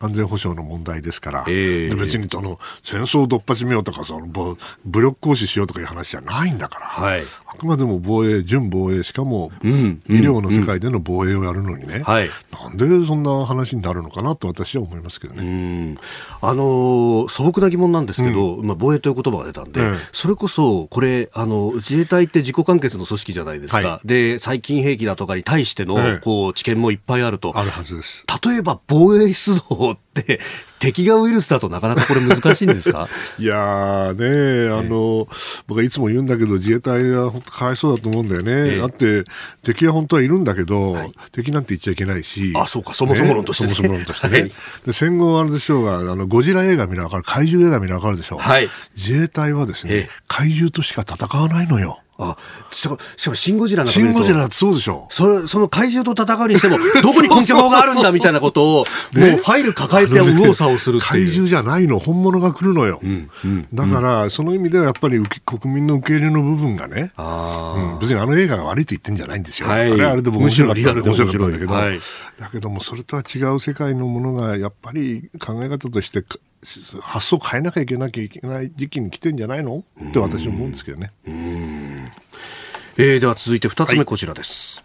[0.00, 12.14] 安全保障の問題ですから、えー、別にその戦争をどっぱちめようとかその武力行使しようとかいう話じゃないんだから、はい、あくまでも防衛、準防衛、しかも、医療の世界での防衛をやるのにね、うん。
[12.14, 15.96] うん、なんでそんな話になるのかなと私は思いますけどね。
[16.40, 19.82] あの素朴な疑問なんですけど、うん、まあ、防衛という言葉が出たんで、
[20.12, 27.52] それこそこれあの、自衛隊って自己完結の組織じゃないですか、はい、で最近兵器だとかに対しての、こう知見もいっぱいあると。
[27.58, 28.24] あるはずです。
[28.44, 30.40] 例えば防衛出動って
[30.78, 33.08] 敵がウイルスだとなかなかこれ難しいんですか？
[33.38, 35.28] いやね、あの、
[35.66, 38.76] 僕はいつも言うんだけど、自衛隊は本当かわいそうだと思うんだよね。
[38.76, 39.24] えだって、
[39.62, 42.52] 敵は本当はいるんだけど、はい、敵なんて言っちゃいけないし。
[42.56, 44.50] あ、そうか、そもそも論として、ね、そもそも論としてね。
[44.86, 48.38] で戦後あれでしょうが、あの、ゴジラ映画見ながら、怪獣映画見ながらでしょう。
[48.38, 48.68] はい。
[48.96, 51.98] 自衛隊はですね、怪獣としか戦わないのよ。
[52.20, 52.36] あ
[52.70, 52.98] しかも、
[53.34, 55.06] シン・ゴジラなんかシン・ゴジラそうでしょ。
[55.10, 58.84] そその怪獣と戦うにしても、 どこに根拠法があるんだみたいなことを、
[59.16, 63.00] もうファイル抱えて右往左往する怪獣じゃないの、本物が来るのよ。
[63.02, 63.30] うん。
[63.44, 69.68] うん、だから、その意味ではやっぱり国民の受け入れの部分がね、うん、別にあの映画が悪いと言ってんじゃないんですよ。
[69.68, 72.00] はい、あれあれでも面白かった面白かったんだけど、はい、
[72.38, 76.22] だけども、それとは違う世界のものが、やっぱり考え方として
[77.00, 79.84] 発想変えなきゃいけなきゃいけない時期に来てんじゃないの？
[80.08, 81.12] って私は思うんですけどね。
[83.02, 84.84] えー、では続いて2つ目こちらです。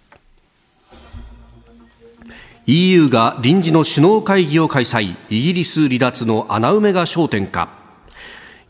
[2.21, 2.29] は
[2.65, 5.17] い、EU が臨時の首脳会議を開催。
[5.29, 7.67] イギリス離脱の穴埋めが焦点か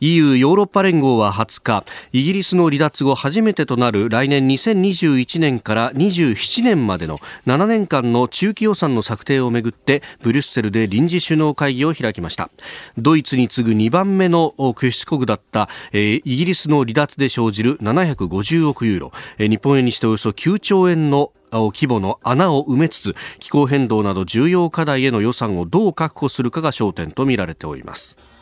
[0.01, 12.49] EU ヨーロッパ連合は20日イギリスの離脱後初めてとなる来年2021年から27年までの7年間の中期予算の策定をめぐってブリュッセルで臨時首脳会議を開きました。
[12.97, 28.35] ドイツに次ぐ2番目の屈出国だった、えー、イギリスの離脱で生じる750億ユーロ、えー、日本円にしておよそ9兆円の規模の穴を埋めつつ気候変動など重要課題への予算をどう確保するかが焦点とみられております。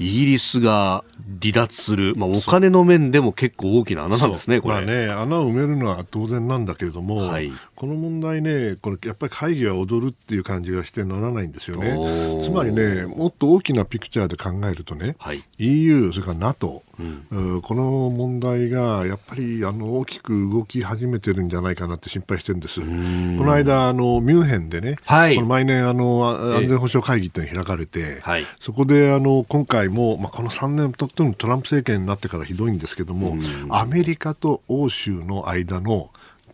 [0.00, 1.04] イギリスが
[1.42, 4.86] 離脱する、まあ、お金の面でも結構大きな穴なんですね、これ。
[4.86, 12.42] ね、穴を埋めるのは当然なんだけれども、はい、この問題ね、これやっぱり会議は踊るっていう感じがしてならないんですよね。
[12.42, 16.82] つまりね、もっと大きなピクチャーで考えるとね、はい、EU、それから NATO、
[17.30, 22.80] うん、この問題がやっぱりあの大きく動き始めてるんじゃないかなって心配してるんです。
[22.80, 33.36] この間あのミュンヘンでね、はい、この毎年あの安全保障会議っていうのが開かれて、はい、そこであの今回もまあこの3年とってもトランプ政権になってからひどいんですけども、
[33.70, 36.10] アメリカと欧州の間の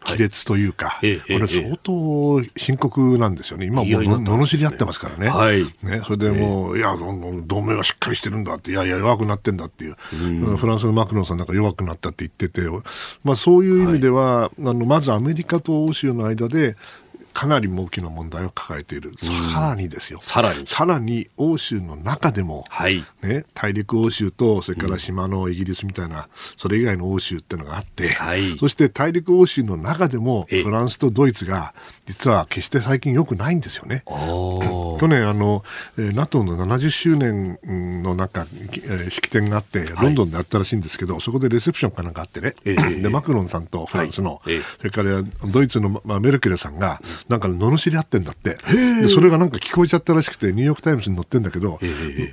[0.06, 3.66] 亀裂というか、はい、これ相当深刻なんですよね。
[3.66, 5.28] 今もう罵り合ってますからね。
[5.28, 6.94] はい、ねそれでもう、いや、
[7.46, 9.96] 同盟はしっかりしてるんだって、いやいや、弱くなってんだっていう、
[10.56, 12.68] フランスのマクロンさんなんか弱くなったって言ってて、
[13.24, 16.76] まあ、そういう意味では、はい、あのまずアメリカと欧州の間で、
[17.36, 19.12] かなり大きな問題を抱えている、
[19.52, 20.66] さらにですよ、さらに。
[20.66, 23.04] さらに欧州の中でも、はい。
[23.22, 31.74] ね、大陸欧州と、それから島のイギリスみたいな、それ以外の欧州っていうのがあって、はい、そして大陸欧州の中でも、フランスとドイツが、
[32.06, 34.02] 実は決して最近よくないんですよね。
[34.98, 35.62] 去年あの、
[35.98, 37.58] NATO の70周年
[38.02, 38.46] のなんか、
[38.82, 48.56] え式典があって、ロンドンであったらしいんですけど、はい、そこでレセプションかなんかあってね、でマクロンさんとフランスの、はい、それからドイツの、まあ、メルケルさんが、なんか罵り合ってんだって。
[49.02, 51.80] で、それがなんか聞こえちゃったらしくて、ニューヨークタイムズに載ってんだけど、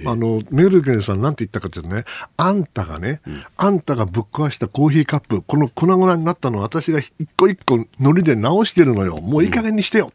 [0.06, 2.04] あの、メルケルさんなんて言ったかというとね、
[2.38, 9.18] あんたがね、うん、あんたがぶっ壊したコーヒーカップ、この粉々になったのは私が一個一個糊で直してるのよ。
[9.18, 10.12] もういい加減にしてよ。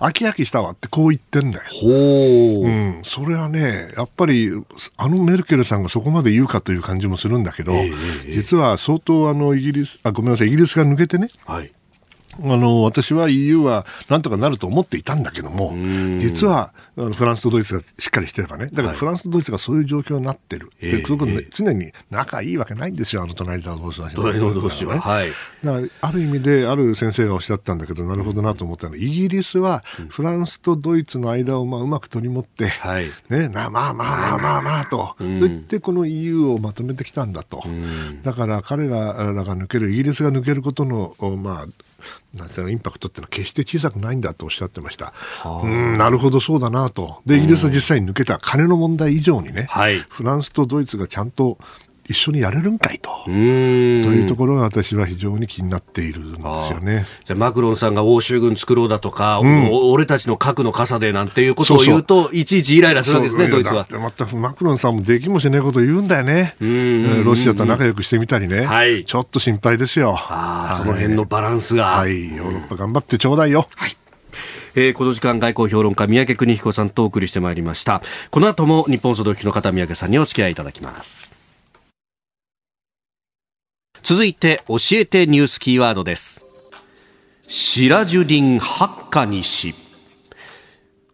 [0.00, 1.64] うん、飽き飽きしたわってこう言ってんだよ。
[1.70, 2.66] ほう。
[2.66, 3.00] うん。
[3.04, 4.50] それはね、やっぱり、
[4.96, 7.74] あのメルケルさんがそこまで言うかという感じもするんだけど、
[8.32, 11.70] 実は相当あの、イギリス、あ、ごめんなさい、イギリスが抜けてね、はい。
[12.40, 15.74] あの私は EU はなんとかなると思っていたんだけども、
[16.18, 24.10] 実はあのフランスとドイツがしっかりしてればね、だからフランスとドイツがそういう状況になってる、はい、でそこね、常に仲いいわけないんですよ、あの隣の同士は。
[24.10, 25.30] 隣の同士は、ね、はい、
[25.64, 28.92] だからある意味で、ある先生がおっしゃったんだけど、なるほどなと思ったの。
[28.92, 37.62] は、イギリスはフランスとドイツの間をまあうまく取り持って、はい、ね、なまあまあまあまあまあと、うん、と言ってこの EU をまとめてきたんだと、
[38.22, 41.66] だから彼らが抜ける、イギリスが抜けることの、まあ、
[42.68, 45.12] インパクトっていうのは決して小さくないんだとおっしゃってました。
[45.44, 47.22] うん、なるほど、そうだなと。
[47.26, 51.58] で、イギリスは実際に抜けた金の問題以上にね、はい、フランスとドイツがちゃんと
[52.08, 53.10] 一緒にやれるんかいと。
[53.24, 57.06] というところが私は非常に気になっているんですよね。
[57.24, 63.86] じゃマクロンさんが欧州軍作ろうだとか、うん、俺たちの核の傘でなんていうことを言うといちいちイライラするわけですねドイツは。
[64.00, 66.56] またマクロンさんもできもしないこと言うんだよね。
[67.24, 70.10] ロシアと仲良くしてみたりね、はい、ちょっと心配ですよ。
[70.10, 71.86] あ、はい、その辺のバランスが。
[71.86, 72.36] はい。
[72.36, 73.68] ヨーロッパ頑張ってちょうだいよ。
[73.76, 73.96] はい
[74.74, 78.02] えー、この時間外交評論家三宅邦彦さんとお送りしてまいりました。
[78.30, 81.32] この後も日本総動機の方三宅さんにお付き合いいただきます。
[84.02, 86.44] 続いて教えてニュースキーワードです。
[87.48, 89.74] シラジュディン・ハッカニ氏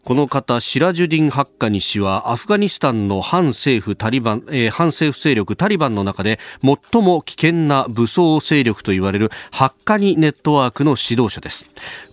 [0.05, 11.67] この方シラジュディン・ハッカニ氏はアフガニスタンの反政府タリバン、えー、反政府勢力タリバンの中で最も危険な武装勢力といわれるハッカニネットワークの指導者です。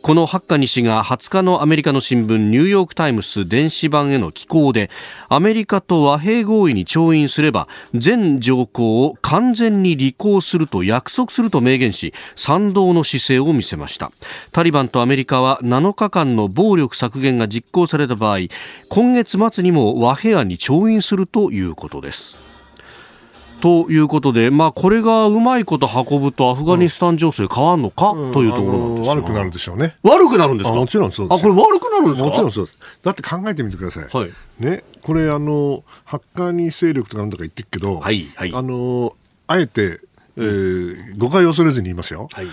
[0.05, 4.91] このハッカニ氏が20日のアメリカの新聞ニューヨーク・タイムズ電子版への寄稿で
[5.29, 14.11] アメリカと和平合意に調印すれば全条項を完全に履行すると約束すると明言し賛同の姿勢を見せました。
[14.51, 18.41] タリバンとアメリカは7日間の暴力削減が実行された場合
[18.89, 22.44] 今月末にも和平案に調印するということです。
[23.65, 29.95] ということで、まあ、これがうまいこと運ぶとアフガニスタン情勢変わるのか、うん、というところなんです悪くなるでしょうね。
[30.03, 30.75] 悪くなるんですか？
[30.75, 31.39] もちろんそうです。
[31.39, 32.29] あ、これ悪くなるんですか？
[32.29, 32.77] もちろんそうです。
[33.01, 34.07] だって考えてみてください。
[34.07, 34.31] はい。
[34.59, 38.51] ね、これあの、ハッカーに勢力とかなんとか言ってるけど、はい、はい。
[38.53, 39.15] あの、
[39.47, 39.99] あえて、
[40.37, 42.47] えー、誤解を恐れずに言いますよ、はい、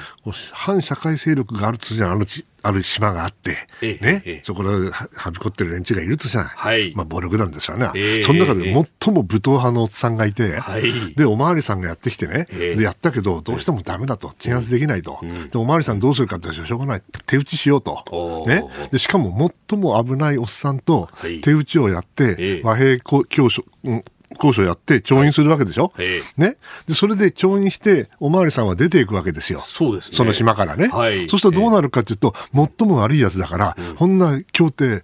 [0.53, 2.25] 反社会勢力があるとじゃあの
[2.65, 7.89] ある島があって、ええ、ね、え、そこではびこってる連中がいるとじゃない、はい、まあ暴力団ですよね、
[8.23, 14.33] その中で最も武闘派のおっさんがいて、はい、でおまわりさんがやってきてね、でやったけどどうしてもだめだと。
[14.39, 15.19] 鎮圧できないと、
[15.51, 17.03] でおまわりさんどうするかってしょうがない。
[17.27, 21.09] 手打ちしようと、ね、でしかも最も危ないおっさんと
[21.43, 24.05] 手打ちをやって、和平交渉、うん
[24.35, 26.07] 交渉やって調印するわけでしょ、はい、
[26.37, 26.57] ね、
[26.87, 29.61] でそれで調印しておまわりさんは出ていくわけですよ。
[29.61, 35.03] そうです、ね、その島からね、はい、そうするとどうなるかというと、最も悪いやつだから、うん、こんな協定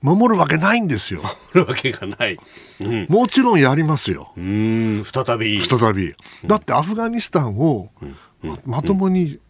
[0.00, 1.22] 守るわけないんですよ。
[1.22, 2.38] 守るわけがない。
[2.80, 4.32] うん、もちろんやりますよ。
[4.36, 5.60] うん、再び。
[5.60, 6.14] 再び。
[6.46, 7.90] だってアフガニスタンを
[8.42, 9.40] ままともに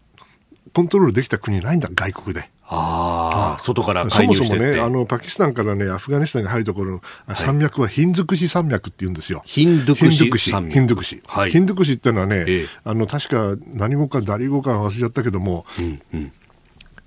[0.72, 2.48] コントロールできた国ないんだ、外国で。
[2.70, 9.42] ああ、外からそもそもね、あの、パキスタンからね、アフガニスタンに入るところの山脈はヒンズクシ山脈って言うんですよ。
[9.46, 10.50] ヒンドクシ。
[10.50, 10.72] 山脈。
[10.74, 11.22] ヒンドクシ。
[11.48, 16.32] ヒンドクシってのはね、ええ、あの、確か何語かダリ語か忘れちゃったけども、うんうん、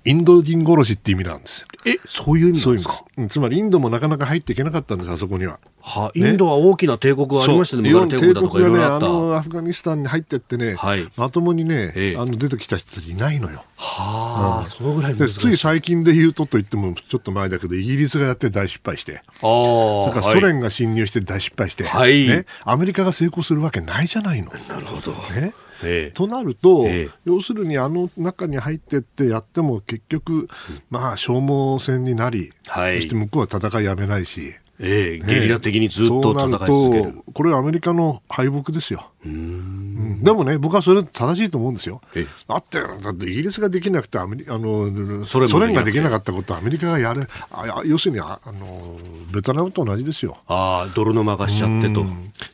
[0.04, 1.66] インド人殺しって意味なんですよ。
[1.84, 3.04] え、そういう意味なんですか？
[3.28, 5.58] つまりインドもなかなか入っていけなかったんです、あそこには。
[5.80, 13.64] はインドは大きな帝国がありましたね、帝国がね、あのアフガニスタンに入ってってね、はい、まともにね、ええ、あの出てきた人たちいないのよ。
[13.76, 24.52] はあ、うん、そのぐらいつい最近で言うとと言ってもちょっと前だけど、イギリスがやって大失敗して、あだからソ連が侵入して大失敗して、はい、ね、アメリカが成功するわけないじゃないの。
[24.68, 25.12] なるほど。
[25.34, 25.52] ね
[25.82, 30.48] ええ、となると、え、要するにあの中に入ってってやっても結局、
[30.90, 37.14] まあ消耗戦になり、はい、そして向こうは戦いやめないし、ええ、ゲリラ的にずっと戦い続ける。
[37.32, 39.12] これはアメリカの敗北ですよ。
[39.24, 42.00] うん、でもね、僕はそれ正しいと思うんですよ。
[42.48, 48.96] だって、だってイギリスができなくてアメリあのソ連ができなかったことはアメリカがやれ、あ要するにあの
[49.32, 50.38] ベトナムと同じですよ。
[50.48, 52.04] ああ、泥沼化しちゃってと。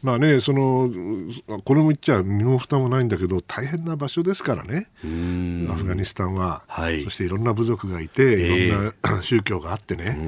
[0.02, 0.90] まあね、その
[1.64, 8.92] これも言っちゃ身も蓋もないんだけど、大変な場所ですからね、アフガニスタンは、はい、そしていろんな部族がいて、いろんな
[9.22, 10.18] 宗教があってね、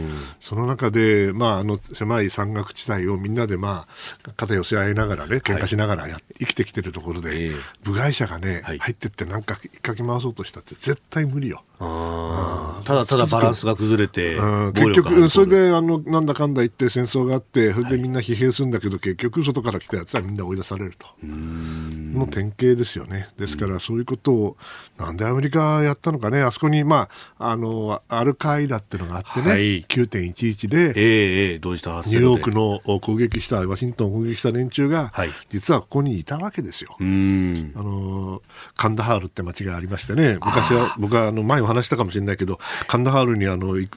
[0.40, 3.86] その中で、まあ、あの狭い山岳地帯をみんなで、ま
[4.26, 7.52] あ、肩寄せ合いながらね、喧嘩しながらやって、生きてきてるところで、
[7.82, 11.64] 部外者がね、入ってってなんかかき回そうとしたって絶対無理よ。
[11.80, 14.36] ただただバランスが崩れて、
[14.74, 24.56] 結局、それであのなんだかんだ言って戦争があって、それでみんな疲弊するんだけど、結局、外から来たやつはみんな追い出されると、の典型ですよね、ですからそういうことを、
[24.98, 27.08] なんでアメリカやったのかね、あそこに、ま
[27.38, 36.96] あ、あのアルカイダっていうのがあってね、はい、9.11で、えー、同時多発ニューヨークの攻撃した、ワシントンを攻撃した連中が、はい、実はここにいたわけですよ。
[36.98, 38.42] あの
[38.74, 43.88] カンダハールって街がありましてね、昔は僕はあの前話したかもしれないけど、カンダハールにあの、え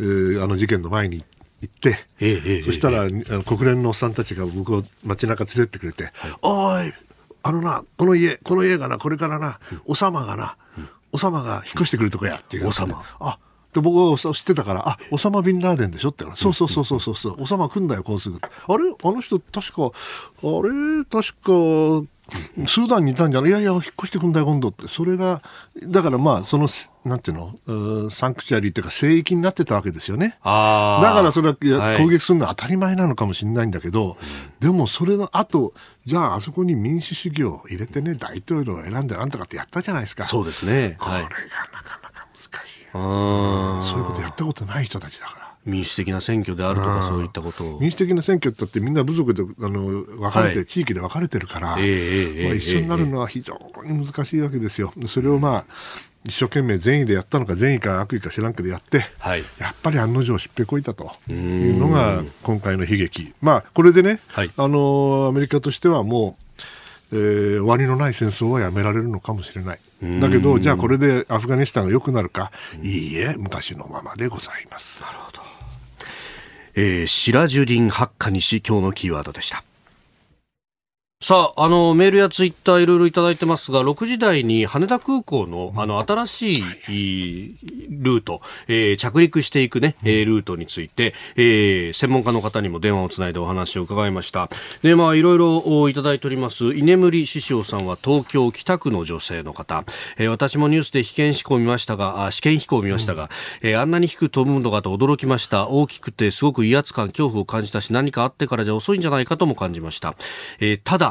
[0.00, 1.24] ー、あの事件の前に
[1.60, 3.10] 行って、ええ、そしたら、え、
[3.44, 6.94] 国連のおっさんたちが僕を街中連れてくれて、はい、おい、
[7.42, 10.56] あのな、この家、この家がな、これからな、おさまがな、
[11.12, 12.68] おさまが引っ越してくるとこやっていう。
[12.68, 13.02] おさま。
[13.20, 13.38] あ
[13.70, 18.40] で僕は知ってたから、あオサマ・ビンラーデンでしょって言そうそうそうそうそうそう、オサマ来んだよ、こうすぐ。
[18.40, 18.94] あれ？
[19.02, 19.90] あの人、確か、あ
[20.62, 21.04] れ？
[21.04, 22.08] 確か、
[22.66, 24.86] スーダンにいたんじゃないいやいや、引っ越してくんだよ、今度って。
[24.88, 25.42] それが、
[25.82, 26.68] だからまあ、その、
[27.04, 30.38] なんていうの、サンクチュアリーっていうか、聖域になってたわけですよね。
[30.44, 34.18] だからそれは攻撃するのは当たり前なのかもしれないんだけど、はい、
[34.60, 35.72] でもそれの後、
[36.04, 40.24] じゃああそこに民主主義を入れてね、大統領を選んでなんとかってやったじゃないですか。
[40.24, 40.96] そうですね。
[40.98, 41.32] これがなか
[42.02, 42.86] なか難しい。
[42.92, 45.47] そういうことやったことない人たちだから。
[45.68, 53.54] 民主的な選挙であるとかそういったことを民主的な選挙だってみんな部族であの分かれて、はい、地域で分かれてるから、えー、まあ、一緒になるのは非常
[53.84, 54.92] に難しいわけですよ。
[55.06, 55.64] それをまあ
[56.24, 63.34] 一生懸命善意でやったのか善意か悪意か知らんけどやって、はい、やっぱり案の定しっぺこいたというのが今回の悲劇。
[63.40, 66.44] まあこれでね、はい、あのアメリカとしてはもう
[67.10, 69.78] えー、終わりのない戦争はやめられるのかもしれない。
[70.20, 72.52] だけど、じゃあこれでアフガニスタンが良くなるか、
[72.82, 75.00] いいえ、昔のままでございます。
[75.00, 75.47] なるほど。
[76.80, 79.64] えー、シラジュディン・ハッカニ氏、今日のキーワードでした。
[81.20, 87.56] さあ、あの、メールやツイッターいろいろいただいてますが、6時台に羽田空港の、あの、新しい
[87.90, 94.48] ルート、えー、着陸していくね、えー、ルートについて、えー、専門家の方にも電話をつないでお話を伺いました。
[94.82, 99.82] で、まあ、いろいろいただいております、居眠り師匠さんは東京北区の女性の方、
[100.18, 103.28] えー、私もニュースで被験飛行を見ましたが、あ試験飛行を見ましたが、
[103.60, 105.66] うん、えー、あんなに低く飛ぶのかと驚きました。
[105.66, 110.14] 大きくてすごく威圧感、恐怖を感じたし、何かあってからじゃ遅いんじゃないかとも感じました。
[110.60, 111.07] えー、ただ、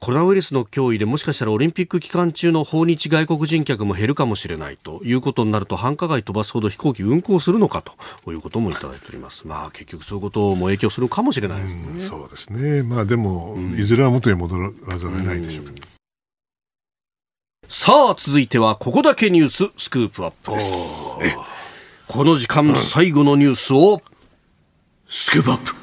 [0.00, 7.82] コロナウイルスの脅威でもしかしたらオリンピック期間中の訪日外国人客も減るかもしれないということになると繁華街飛ばすほど飛行機運航するのか
[8.24, 9.46] ということもいただいております。
[9.46, 11.60] まあ結局そういうことも影響するかもしれない。
[11.60, 12.82] ですね、うそうですね。
[12.82, 15.66] まあでも、うん、いずれは元に戻らざるを得ないでしょう。
[15.66, 15.86] けど、
[17.68, 21.16] さあ続いてはここだけニューススクープアップです。
[22.08, 24.00] この時間最後のニュースを
[25.06, 25.79] スクープアップ。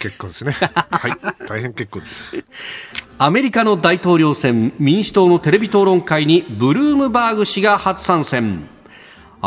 [0.00, 0.52] 結構ですね。
[0.52, 1.46] はい。
[1.46, 2.36] 大変結構です。
[3.18, 8.68] アメリカの大統領選民主党のテレビ討論会にブルームバーグ氏が初参戦。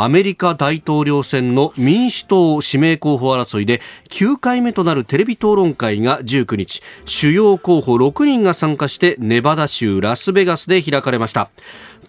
[0.00, 3.80] アメリカ大統領選の民主党指名候補争いで
[4.10, 11.50] 9回目となるテレビ討論会が19日主要候補6人が参加してネバダ州ラスベガスで開かれました。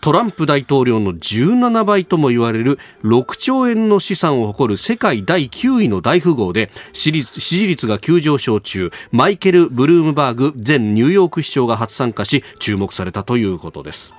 [0.02, 14.14] トランプ大統領の17倍とも言われる6兆円の資産を誇る世界第9位の大富豪で支持率が急上昇中マイケル・ブルームバーグ前ニューヨーク市長が初参加し注目されたということです。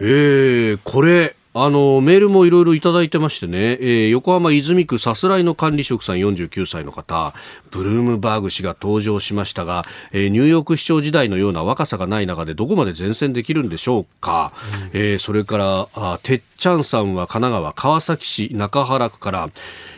[0.00, 7.32] えー、これあのメールもいろいろいただいてましてね、えー、横浜泉区さすらいの管理職さん49歳の方。
[7.70, 14.52] ブルームバーグ氏が登場しましたが、えー、ニューヨーク市長時代のような若さがない中でどこまで前線できるんでしょうか、
[14.92, 19.50] うん、えー、それからあてっちゃんさんは神奈川川崎市中原区から、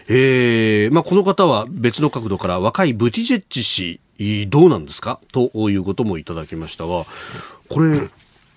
[0.08, 4.00] えーまあ、この方は別の角度から若いブティジェッジ氏
[4.48, 5.18] どうなんですか？
[5.32, 7.04] ということもいただきましたが
[7.68, 8.08] これ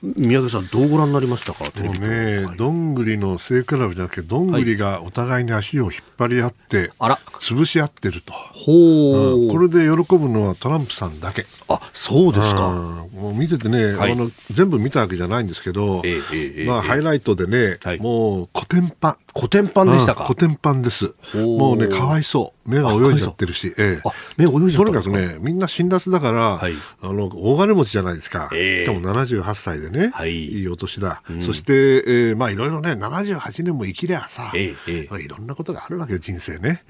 [0.04, 7.20] 宮家さん、どうご覧になりましたか、もうね、どんぐりの背比べじゃなくて、どんぐりがお互いに足を引っ張り合って、あら。
[7.40, 11.46] 潰し合ってると、ほう、これで喜ぶのはトランプさんだけ。
[11.70, 12.70] あそうですか。
[13.16, 19.16] もう見ててね、はい、あの、全部見たわけじゃないんですけど、えー、まあ、ハイライトでね、はい、もう、古典版。
[19.34, 21.14] 古典版でしたか、古典版です。
[21.34, 22.63] もうね、かわいそう。
[22.66, 28.50] 目が泳いじゃってるし、ええ、目泳いじゃとにかくね、みんな辛辣だから、はい、あの、大金持ちじゃないですか。
[28.54, 31.22] えー、しかも78歳でね、はい、いいお年だ。
[31.30, 36.84] うん、そして、えー、まあいろいろね、78年も生きりゃさ、えー、えー、いろんなことがあるわけよ、人生ね。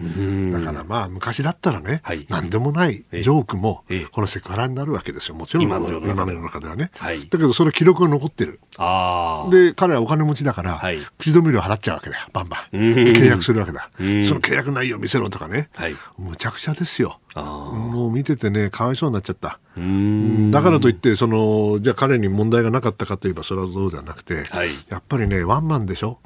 [0.51, 5.35] だからまあ、昔だったらね、はい、なんでもないジョークも、えー、このセクハラになるわけですよ。
[5.35, 6.07] もちろん、今の世の
[6.41, 6.91] 中ではね。
[6.97, 8.59] はい、だけど、それ記録が残ってる。
[8.77, 12.77] あで、彼はお金持ちだから、はい、口止め料払っちゃうわけだよ、バンバン。
[12.77, 13.89] 契約するわけだ。
[13.97, 15.62] その契約内容見せろとかね。
[15.73, 17.19] はい、むちゃくちゃですよ。
[17.35, 19.59] もう見ててね、かわいそうになっちゃった。
[19.77, 26.19] だからといって、その、じゃあ彼に問題がなかったかといえばそれはそうじゃなくて、はい、やっぱりね、ワンマンでしょ？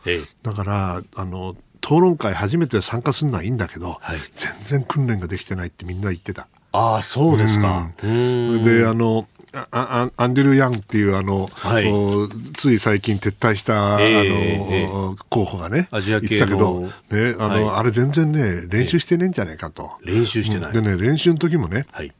[0.44, 6.48] だから、あの、討論会初めて参加するのはいいんだけど、はい、全然訓練ができてないってみんな言ってた。
[6.74, 7.90] ああ、そうですか。
[8.02, 9.28] で、あの、
[9.72, 11.86] アアンデル・ヤンっていうあの、はい、
[12.58, 16.90] つい最近撤退した、えー、あの、候補がね、アジア系言ったけど、ね、
[17.40, 19.92] あの、はい、あれ全然ね、練習してねえんじゃないかと。
[20.04, 20.74] 練習してない。
[20.74, 22.14] でね、練習の時もね、はい、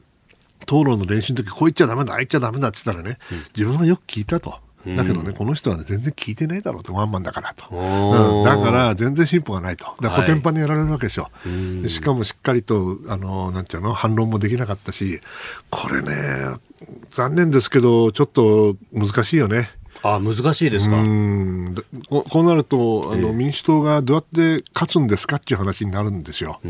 [0.62, 4.58] 討論の練習の時こう言っちゃだめだ、ああ言っちゃだめだって言ったらね、うん、自分はよく聞いたと。
[4.86, 7.66] だけどね、この人は、ね、全然聞いてないだろうと、ワンマンだからと。
[7.74, 9.84] うん、だから、全然進歩がないと。
[10.00, 11.30] だから、コテンパンにやられるわけですよ。
[11.44, 15.20] はい、しかもしっかりと、あの、なんていうの、反論もできなかったし、
[15.70, 16.56] これね、
[17.10, 19.70] 残念ですけど、ちょっと難しいよね。
[20.00, 20.96] あ難しいですか？
[22.08, 26.60] ここうなるとあの、民主党がどうやって勝つんですかっていう話になるんですよ。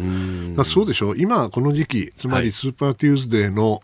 [0.67, 1.11] そうでしょ？
[1.11, 3.83] う今この時期つまりスーパーテューズデーの、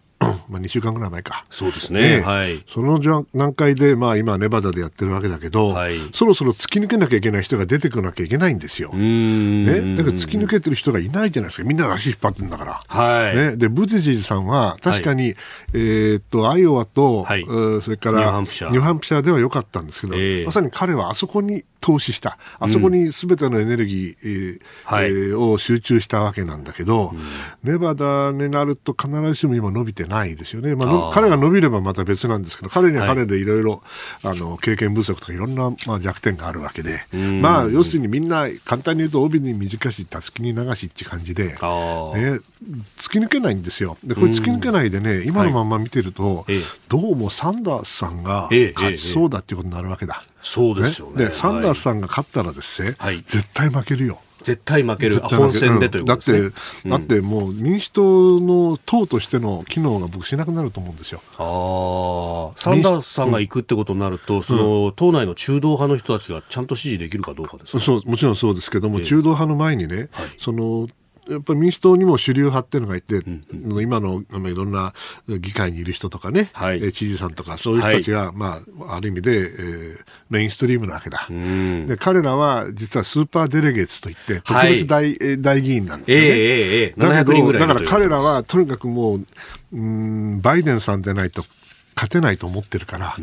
[0.49, 1.45] まあ、2週間ぐらい前か。
[1.51, 2.18] そうですね。
[2.18, 2.64] ねはい。
[2.68, 3.01] その
[3.35, 8.93] 段階で、まあ、今、ネバダでやってるわけだけど、はい、そろそろ突き抜けなきゃいけない人が出てこなきゃいけないんですよ。
[8.93, 9.97] ね。
[9.97, 11.68] だから突き抜けてる人がいないじゃないですか。
[11.68, 12.83] みんなが足引っ張ってるんだから。
[12.87, 13.37] はい。
[13.37, 13.57] ね。
[13.57, 15.35] で、ブティジェッジさんは、確かに、はい、
[15.75, 18.70] えー、っと、アイオワと、はい、それから、ニューハンプシャー。
[18.70, 27.20] ニューハンプシャーでは良かったんですけど、えー、まさに彼はあそこに投資した、あそこにすべてのエネルギー、はい、えー、を集中したわけなんだけど、うん、
[27.62, 30.74] ネバダになると必ずしも今伸びてないですよね。
[30.76, 33.82] まあ、あ彼が伸びればまた別なんですけど、彼には彼でいろいろ
[34.62, 37.03] 経験不足とかいろんな、まあ、弱点があるわけで、
[37.43, 43.99] まあ、要するにみんな簡単に言うと帯に短し、たすきに長しって感じで、ね、突き抜けないんですよ。
[44.03, 50.24] で、これ突き抜けないでね、今のまま見てると、はい、どうもサンダースさんが勝ちそうだっていうことになるわけだ。
[50.45, 51.24] そうですよね。
[51.26, 54.20] で、サンダースさんが勝ったらですね、はい、絶対負けるよ。
[54.42, 56.51] 絶対負ける、本選でということですね、
[56.90, 61.22] だって、だってもう民主党の党としての機能が僕、しなくなると思うんですよ。
[61.38, 70.88] あサンダースさんが行くってことになると、その党内の中道派の人たちがちゃんと支持できるかどうかですか、そうもちろんそうですけども、中道派の前にね、はい、その
[71.29, 73.45] やっぱり民主党にも主流派っていうのがいて、うん
[73.75, 74.93] うん、今のいろんな
[75.29, 79.99] 議会にいる人とかね、はい、知事さんとか、そういう人たちが、はい、まあ、ある意味で、えー、
[80.31, 81.27] メインストリームなわけだ。
[81.29, 86.27] で彼らは実はスーパーデレゲーツといって、特別大はい、大議員なんですよね。
[86.27, 86.35] えー
[86.91, 89.27] えー、だけど、だから彼らはとにかくもう、
[89.72, 91.45] うん、バイデンさんでないと
[91.95, 93.16] 勝てないと思ってるから、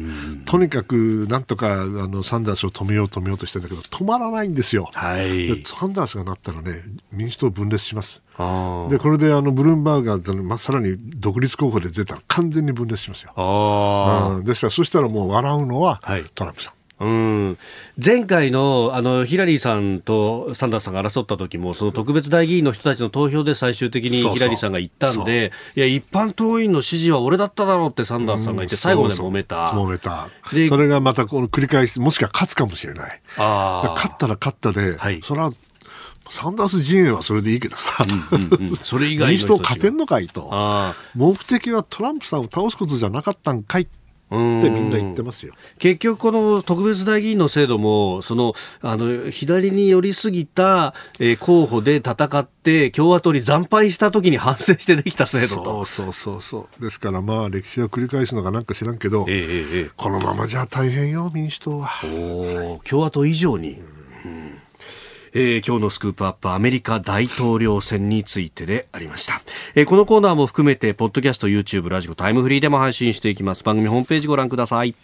[0.45, 8.21] とにかくなんとかあのサンダースを止めよう止めようとしてるんだけど止まらないんですよ、はい、サンダースがなったらね民主党分裂します。
[8.89, 13.33] でこれであのブルームバーガーまあ、さらに独立候補で出たら完全に分裂しますよ。
[13.35, 16.01] あ、うん、ですからそしたらもう笑うのは
[16.33, 17.57] トランプさん、うん、
[18.03, 29.69] 前回のあのヒラリーさんとサンダースさんが争った時もその特別大議員の人たちの投票で最終的にヒラリーさんが言ったんでいや一般党員の支持は俺だっただろうってサンダースさんが言って最後まで揉めた。
[29.69, 30.29] 揉めた。
[30.53, 33.21] でそれがまたこの繰り返しもしくは勝つかもしれない。
[33.37, 35.51] あ勝ったら勝ったで、はい、それは
[36.29, 40.49] サンダース陣営はそれでいいけどさ、うんうんうん、それ以外の人民主党勝てんのかいと。
[41.15, 43.87] 目的はトランプさんを倒すことじゃなかったんかいっ
[44.61, 45.53] てみんな言ってますよ。
[45.77, 55.85] 結局、この特別大議員の制度もそのあの左に寄りすぎた、えー、候補で戦って共和党に惨敗した時に反省してできた制度と。
[55.85, 61.89] そうそうそうですからまあ歴史を繰り返すのかなんか知らんけど、えーえー、このままじゃ大変よ民主党は。
[62.05, 63.81] お共和党以上に。
[65.33, 69.41] えー、今日のスクープアップアメリカ大統領選についてでありました、
[69.75, 73.63] えー、このコーナーも含めてポッドキャスト YouTube ラジオタイムフリーでも配信していきます。
[73.63, 74.95] 番組ホームページご覧ください。